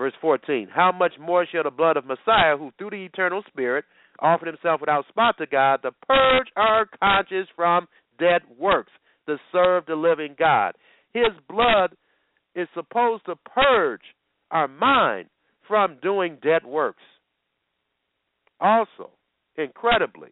Verse 0.00 0.14
14 0.22 0.68
How 0.74 0.92
much 0.92 1.12
more 1.20 1.44
shall 1.44 1.64
the 1.64 1.70
blood 1.70 1.98
of 1.98 2.06
Messiah, 2.06 2.56
who 2.56 2.70
through 2.78 2.88
the 2.88 3.04
eternal 3.04 3.42
Spirit 3.48 3.84
offered 4.18 4.48
himself 4.48 4.80
without 4.80 5.06
spot 5.08 5.36
to 5.36 5.46
God, 5.46 5.82
to 5.82 5.92
purge 6.08 6.46
our 6.56 6.86
conscience 7.02 7.48
from 7.54 7.86
dead 8.18 8.40
works, 8.58 8.92
to 9.28 9.36
serve 9.52 9.84
the 9.84 9.96
living 9.96 10.36
God? 10.38 10.72
His 11.12 11.34
blood 11.46 11.94
is 12.54 12.66
supposed 12.72 13.26
to 13.26 13.36
purge 13.36 14.00
our 14.50 14.68
mind 14.68 15.28
from 15.68 15.98
doing 16.00 16.38
dead 16.42 16.64
works. 16.64 17.02
Also, 18.58 19.10
incredibly, 19.58 20.30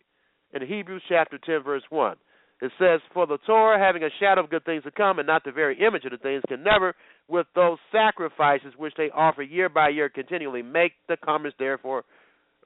in 0.54 0.66
Hebrews 0.66 1.02
chapter 1.10 1.38
10, 1.44 1.62
verse 1.62 1.82
1, 1.90 2.16
it 2.60 2.72
says, 2.78 3.00
For 3.14 3.26
the 3.26 3.38
Torah, 3.46 3.78
having 3.78 4.02
a 4.02 4.08
shadow 4.18 4.42
of 4.42 4.50
good 4.50 4.64
things 4.64 4.82
to 4.84 4.90
come, 4.90 5.18
and 5.18 5.26
not 5.26 5.44
the 5.44 5.52
very 5.52 5.78
image 5.80 6.04
of 6.04 6.10
the 6.10 6.18
things, 6.18 6.42
can 6.48 6.62
never, 6.62 6.94
with 7.28 7.46
those 7.54 7.78
sacrifices 7.92 8.72
which 8.76 8.94
they 8.96 9.10
offer 9.14 9.42
year 9.42 9.68
by 9.68 9.90
year 9.90 10.08
continually, 10.08 10.62
make 10.62 10.92
the 11.08 11.16
comers 11.24 11.54
therefore 11.58 12.04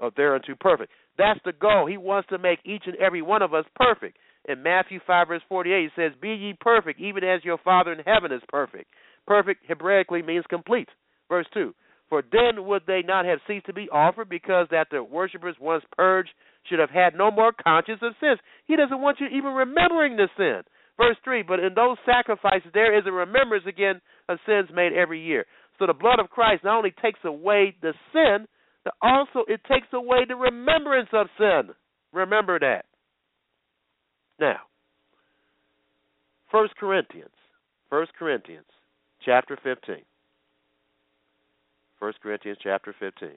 uh, 0.02 0.10
thereunto 0.16 0.54
perfect. 0.58 0.92
That's 1.18 1.40
the 1.44 1.52
goal. 1.52 1.86
He 1.86 1.98
wants 1.98 2.28
to 2.30 2.38
make 2.38 2.60
each 2.64 2.84
and 2.86 2.96
every 2.96 3.20
one 3.22 3.42
of 3.42 3.52
us 3.52 3.66
perfect. 3.76 4.16
In 4.48 4.62
Matthew 4.62 4.98
5, 5.06 5.28
verse 5.28 5.42
48, 5.48 5.82
he 5.82 6.02
says, 6.02 6.12
Be 6.20 6.30
ye 6.30 6.54
perfect, 6.58 6.98
even 6.98 7.22
as 7.22 7.44
your 7.44 7.58
Father 7.58 7.92
in 7.92 8.00
heaven 8.00 8.32
is 8.32 8.42
perfect. 8.48 8.90
Perfect 9.26 9.66
Hebraically 9.68 10.22
means 10.22 10.44
complete. 10.48 10.88
Verse 11.28 11.46
2 11.54 11.74
For 12.12 12.22
then 12.30 12.66
would 12.66 12.82
they 12.86 13.00
not 13.00 13.24
have 13.24 13.38
ceased 13.48 13.64
to 13.64 13.72
be 13.72 13.88
offered, 13.88 14.28
because 14.28 14.66
that 14.70 14.88
the 14.90 15.02
worshippers 15.02 15.56
once 15.58 15.82
purged 15.96 16.28
should 16.68 16.78
have 16.78 16.90
had 16.90 17.14
no 17.14 17.30
more 17.30 17.52
conscience 17.52 18.00
of 18.02 18.12
sins. 18.20 18.38
He 18.66 18.76
doesn't 18.76 19.00
want 19.00 19.18
you 19.18 19.28
even 19.28 19.54
remembering 19.54 20.16
the 20.16 20.28
sin. 20.36 20.60
Verse 20.98 21.16
3 21.24 21.42
But 21.42 21.60
in 21.60 21.72
those 21.72 21.96
sacrifices 22.04 22.70
there 22.74 22.94
is 22.98 23.04
a 23.06 23.12
remembrance 23.12 23.64
again 23.66 24.02
of 24.28 24.38
sins 24.44 24.68
made 24.74 24.92
every 24.92 25.24
year. 25.24 25.46
So 25.78 25.86
the 25.86 25.94
blood 25.94 26.20
of 26.20 26.28
Christ 26.28 26.64
not 26.64 26.76
only 26.76 26.92
takes 27.02 27.20
away 27.24 27.74
the 27.80 27.94
sin, 28.12 28.46
but 28.84 28.92
also 29.00 29.46
it 29.48 29.62
takes 29.64 29.88
away 29.94 30.26
the 30.28 30.36
remembrance 30.36 31.08
of 31.14 31.28
sin. 31.38 31.70
Remember 32.12 32.58
that. 32.58 32.84
Now, 34.38 34.58
First 36.50 36.76
Corinthians. 36.76 37.32
First 37.88 38.12
Corinthians 38.18 38.68
chapter 39.24 39.56
15. 39.64 40.04
1 42.02 42.14
Corinthians 42.20 42.58
chapter 42.60 42.92
15, 42.98 43.28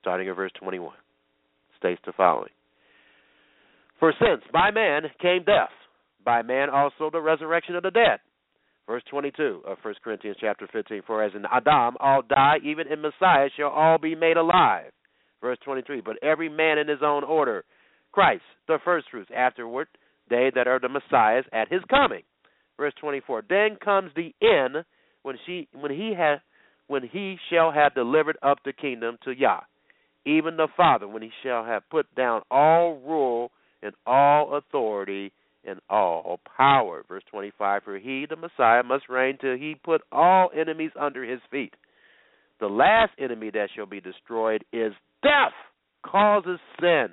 starting 0.00 0.26
at 0.26 0.36
verse 0.36 0.50
21, 0.58 0.90
states 1.76 2.00
the 2.06 2.14
following 2.16 2.48
For 4.00 4.14
since 4.18 4.42
by 4.50 4.70
man 4.70 5.02
came 5.20 5.44
death, 5.44 5.68
by 6.24 6.40
man 6.40 6.70
also 6.70 7.10
the 7.12 7.20
resurrection 7.20 7.76
of 7.76 7.82
the 7.82 7.90
dead. 7.90 8.20
Verse 8.86 9.02
22 9.10 9.64
of 9.66 9.76
1 9.82 9.94
Corinthians 10.02 10.38
chapter 10.40 10.66
15. 10.72 11.02
For 11.06 11.22
as 11.22 11.32
in 11.34 11.44
Adam 11.44 11.98
all 12.00 12.22
die, 12.22 12.56
even 12.64 12.90
in 12.90 13.02
Messiah 13.02 13.50
shall 13.54 13.68
all 13.68 13.98
be 13.98 14.14
made 14.14 14.38
alive. 14.38 14.92
Verse 15.42 15.58
23. 15.62 16.00
But 16.00 16.16
every 16.22 16.48
man 16.48 16.78
in 16.78 16.88
his 16.88 17.00
own 17.04 17.22
order. 17.22 17.64
Christ, 18.12 18.44
the 18.66 18.78
firstfruits. 18.82 19.30
Afterward, 19.36 19.88
they 20.30 20.50
that 20.54 20.66
are 20.66 20.80
the 20.80 20.88
Messiahs 20.88 21.44
at 21.52 21.70
his 21.70 21.82
coming. 21.90 22.22
Verse 22.78 22.94
24. 22.98 23.42
Then 23.46 23.76
comes 23.84 24.10
the 24.16 24.34
end 24.40 24.86
when 25.22 25.36
she 25.44 25.68
when 25.78 25.92
he 25.92 26.14
has 26.16 26.40
when 26.88 27.02
he 27.04 27.36
shall 27.50 27.70
have 27.70 27.94
delivered 27.94 28.36
up 28.42 28.58
the 28.64 28.72
kingdom 28.72 29.18
to 29.24 29.30
Yah, 29.30 29.60
even 30.26 30.56
the 30.56 30.68
Father, 30.76 31.06
when 31.06 31.22
he 31.22 31.30
shall 31.42 31.64
have 31.64 31.88
put 31.90 32.12
down 32.14 32.42
all 32.50 33.00
rule 33.06 33.50
and 33.82 33.94
all 34.06 34.56
authority 34.56 35.32
and 35.64 35.80
all 35.88 36.40
power. 36.56 37.04
Verse 37.08 37.22
25 37.30 37.82
For 37.84 37.98
he, 37.98 38.26
the 38.28 38.36
Messiah, 38.36 38.82
must 38.82 39.08
reign 39.08 39.38
till 39.40 39.56
he 39.56 39.76
put 39.82 40.02
all 40.10 40.50
enemies 40.58 40.90
under 40.98 41.24
his 41.24 41.40
feet. 41.50 41.74
The 42.60 42.66
last 42.66 43.12
enemy 43.18 43.50
that 43.50 43.68
shall 43.74 43.86
be 43.86 44.00
destroyed 44.00 44.64
is 44.72 44.92
death, 45.22 45.52
causes 46.04 46.58
sin. 46.80 47.08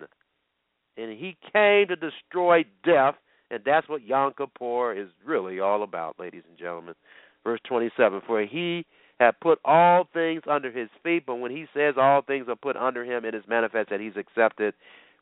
And 0.97 1.11
he 1.11 1.37
came 1.53 1.87
to 1.89 1.95
destroy 1.95 2.63
death, 2.83 3.15
and 3.51 3.61
that's 3.65 3.87
what 3.89 4.03
Yom 4.03 4.33
Kippur 4.37 4.93
is 4.93 5.09
really 5.25 5.59
all 5.59 5.83
about, 5.83 6.19
ladies 6.19 6.43
and 6.49 6.57
gentlemen. 6.57 6.95
Verse 7.43 7.59
27 7.67 8.21
For 8.25 8.41
he 8.41 8.85
had 9.19 9.39
put 9.39 9.59
all 9.63 10.07
things 10.13 10.41
under 10.49 10.71
his 10.71 10.89
feet, 11.03 11.25
but 11.25 11.35
when 11.35 11.51
he 11.51 11.65
says 11.73 11.95
all 11.97 12.21
things 12.21 12.47
are 12.49 12.55
put 12.55 12.75
under 12.75 13.03
him, 13.05 13.25
it 13.25 13.35
is 13.35 13.43
manifest 13.47 13.89
that 13.89 13.99
he's 13.99 14.17
accepted, 14.17 14.73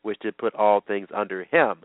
which 0.02 0.18
did 0.20 0.36
put 0.36 0.54
all 0.54 0.80
things 0.80 1.08
under 1.14 1.44
him 1.44 1.84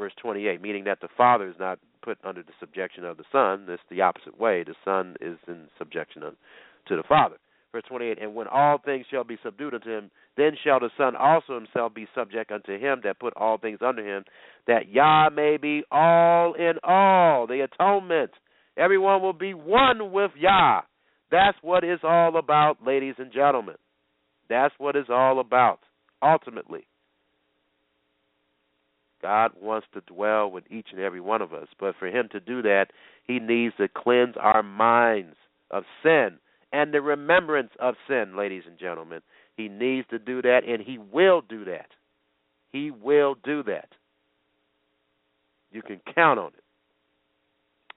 verse 0.00 0.12
28, 0.22 0.62
meaning 0.62 0.84
that 0.84 1.00
the 1.00 1.08
Father 1.16 1.46
is 1.46 1.54
not 1.60 1.78
put 2.02 2.16
under 2.24 2.42
the 2.42 2.52
subjection 2.58 3.04
of 3.04 3.18
the 3.18 3.24
Son. 3.30 3.66
It's 3.68 3.82
the 3.90 4.00
opposite 4.00 4.40
way. 4.40 4.64
The 4.64 4.74
Son 4.82 5.14
is 5.20 5.36
in 5.46 5.66
subjection 5.78 6.22
to 6.22 6.96
the 6.96 7.02
Father. 7.06 7.36
Verse 7.70 7.84
28, 7.88 8.20
and 8.20 8.34
when 8.34 8.48
all 8.48 8.78
things 8.84 9.06
shall 9.10 9.22
be 9.22 9.38
subdued 9.44 9.74
unto 9.74 9.90
him, 9.90 10.10
then 10.36 10.52
shall 10.64 10.80
the 10.80 10.90
Son 10.96 11.14
also 11.14 11.54
himself 11.54 11.94
be 11.94 12.08
subject 12.14 12.50
unto 12.50 12.72
him 12.72 13.02
that 13.04 13.20
put 13.20 13.32
all 13.36 13.58
things 13.58 13.78
under 13.80 14.04
him, 14.04 14.24
that 14.66 14.88
Yah 14.88 15.28
may 15.30 15.56
be 15.56 15.84
all 15.92 16.54
in 16.54 16.72
all, 16.82 17.46
the 17.46 17.60
atonement. 17.60 18.30
Everyone 18.76 19.22
will 19.22 19.34
be 19.34 19.54
one 19.54 20.10
with 20.10 20.32
Yah. 20.36 20.80
That's 21.30 21.56
what 21.62 21.84
it's 21.84 22.02
all 22.04 22.36
about, 22.36 22.78
ladies 22.84 23.14
and 23.18 23.32
gentlemen. 23.32 23.76
That's 24.48 24.74
what 24.78 24.96
it's 24.96 25.10
all 25.10 25.38
about, 25.38 25.80
ultimately. 26.22 26.86
God 29.22 29.52
wants 29.60 29.86
to 29.94 30.00
dwell 30.00 30.50
with 30.50 30.64
each 30.70 30.88
and 30.92 31.00
every 31.00 31.20
one 31.20 31.42
of 31.42 31.52
us. 31.52 31.68
But 31.78 31.94
for 31.98 32.08
Him 32.08 32.28
to 32.32 32.40
do 32.40 32.62
that, 32.62 32.86
He 33.26 33.38
needs 33.38 33.74
to 33.76 33.88
cleanse 33.88 34.34
our 34.40 34.62
minds 34.62 35.36
of 35.70 35.84
sin 36.02 36.38
and 36.72 36.92
the 36.92 37.00
remembrance 37.00 37.70
of 37.78 37.94
sin, 38.08 38.36
ladies 38.36 38.62
and 38.66 38.78
gentlemen. 38.78 39.20
He 39.56 39.68
needs 39.68 40.06
to 40.10 40.18
do 40.18 40.40
that, 40.42 40.60
and 40.66 40.80
He 40.82 40.98
will 40.98 41.42
do 41.42 41.64
that. 41.66 41.88
He 42.72 42.90
will 42.90 43.36
do 43.44 43.62
that. 43.64 43.88
You 45.70 45.82
can 45.82 46.00
count 46.14 46.38
on 46.38 46.48
it. 46.48 46.64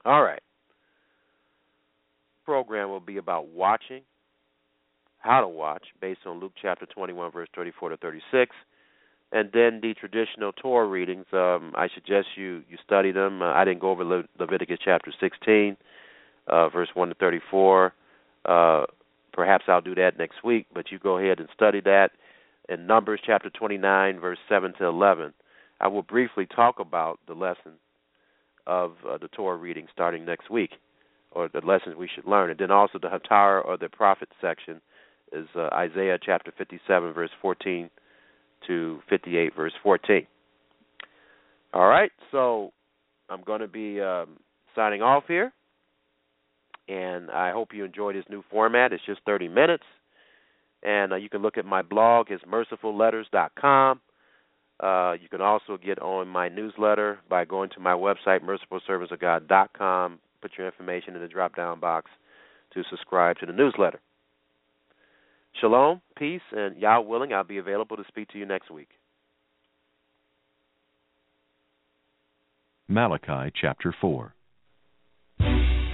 All 0.04 0.22
right. 0.22 0.42
Program 2.44 2.88
will 2.88 3.00
be 3.00 3.16
about 3.16 3.48
watching, 3.48 4.02
how 5.18 5.40
to 5.40 5.48
watch, 5.48 5.84
based 6.00 6.20
on 6.26 6.40
Luke 6.40 6.52
chapter 6.60 6.86
21, 6.86 7.32
verse 7.32 7.48
34 7.54 7.90
to 7.90 7.96
36 7.96 8.54
and 9.34 9.50
then 9.52 9.80
the 9.82 9.94
traditional 9.94 10.52
Torah 10.52 10.86
readings. 10.86 11.26
Um, 11.32 11.72
I 11.76 11.88
suggest 11.92 12.28
you 12.36 12.62
you 12.70 12.78
study 12.84 13.10
them. 13.10 13.42
Uh, 13.42 13.46
I 13.52 13.64
didn't 13.64 13.80
go 13.80 13.90
over 13.90 14.04
Le- 14.04 14.28
Leviticus 14.38 14.78
chapter 14.82 15.12
16, 15.20 15.76
uh, 16.46 16.68
verse 16.68 16.88
1 16.94 17.08
to 17.08 17.14
34. 17.14 17.92
Uh, 18.44 18.84
perhaps 19.32 19.64
I'll 19.66 19.80
do 19.80 19.94
that 19.96 20.16
next 20.18 20.44
week, 20.44 20.66
but 20.72 20.92
you 20.92 20.98
go 21.00 21.18
ahead 21.18 21.40
and 21.40 21.48
study 21.52 21.80
that. 21.82 22.10
In 22.68 22.86
Numbers 22.86 23.20
chapter 23.26 23.50
29, 23.50 24.20
verse 24.20 24.38
7 24.48 24.72
to 24.78 24.86
11, 24.86 25.34
I 25.80 25.88
will 25.88 26.02
briefly 26.02 26.46
talk 26.46 26.78
about 26.78 27.18
the 27.26 27.34
lesson 27.34 27.72
of 28.66 28.92
uh, 29.06 29.18
the 29.18 29.28
Torah 29.28 29.58
reading 29.58 29.86
starting 29.92 30.24
next 30.24 30.48
week, 30.48 30.70
or 31.34 31.48
the 31.48 31.60
lessons 31.60 31.96
we 31.96 32.08
should 32.14 32.26
learn. 32.26 32.50
And 32.50 32.58
then 32.58 32.70
also 32.70 32.98
the 32.98 33.08
Haftarah 33.08 33.64
or 33.64 33.76
the 33.76 33.88
prophet 33.88 34.28
section 34.40 34.80
is 35.32 35.46
uh, 35.56 35.68
Isaiah 35.72 36.18
chapter 36.24 36.52
57, 36.56 37.12
verse 37.12 37.30
14 37.42 37.90
to 38.66 39.00
58, 39.08 39.54
verse 39.54 39.72
14. 39.82 40.26
All 41.72 41.88
right, 41.88 42.12
so 42.30 42.72
I'm 43.28 43.42
going 43.42 43.60
to 43.60 43.68
be 43.68 44.00
um, 44.00 44.38
signing 44.76 45.02
off 45.02 45.24
here, 45.26 45.52
and 46.88 47.30
I 47.30 47.50
hope 47.50 47.70
you 47.74 47.84
enjoy 47.84 48.12
this 48.12 48.24
new 48.30 48.44
format. 48.50 48.92
It's 48.92 49.04
just 49.04 49.20
30 49.26 49.48
minutes, 49.48 49.84
and 50.84 51.12
uh, 51.12 51.16
you 51.16 51.28
can 51.28 51.42
look 51.42 51.58
at 51.58 51.64
my 51.64 51.82
blog. 51.82 52.28
It's 52.30 52.44
mercifulletters.com. 52.44 54.00
Uh, 54.80 55.12
you 55.20 55.28
can 55.28 55.40
also 55.40 55.78
get 55.84 56.00
on 56.00 56.28
my 56.28 56.48
newsletter 56.48 57.18
by 57.28 57.44
going 57.44 57.70
to 57.70 57.80
my 57.80 57.92
website, 57.92 58.40
mercifulservantsofgod.com. 58.42 60.18
Put 60.44 60.58
your 60.58 60.66
information 60.66 61.16
in 61.16 61.22
the 61.22 61.26
drop 61.26 61.56
down 61.56 61.80
box 61.80 62.10
to 62.74 62.82
subscribe 62.90 63.38
to 63.38 63.46
the 63.46 63.52
newsletter. 63.54 63.98
Shalom, 65.58 66.02
peace, 66.18 66.42
and 66.52 66.76
Yah 66.76 67.00
willing, 67.00 67.32
I'll 67.32 67.44
be 67.44 67.56
available 67.56 67.96
to 67.96 68.04
speak 68.08 68.28
to 68.28 68.38
you 68.38 68.44
next 68.44 68.70
week. 68.70 68.90
Malachi 72.88 73.54
chapter 73.58 73.94
4 73.98 74.34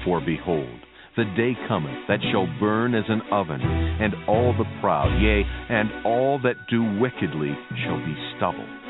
For 0.04 0.20
behold, 0.20 0.80
the 1.16 1.26
day 1.36 1.52
cometh 1.68 2.08
that 2.08 2.18
shall 2.32 2.48
burn 2.58 2.96
as 2.96 3.04
an 3.08 3.22
oven, 3.30 3.60
and 3.60 4.14
all 4.26 4.52
the 4.58 4.64
proud, 4.80 5.16
yea, 5.22 5.44
and 5.68 6.04
all 6.04 6.40
that 6.42 6.56
do 6.68 6.98
wickedly 6.98 7.56
shall 7.84 7.98
be 8.04 8.16
stubble. 8.36 8.89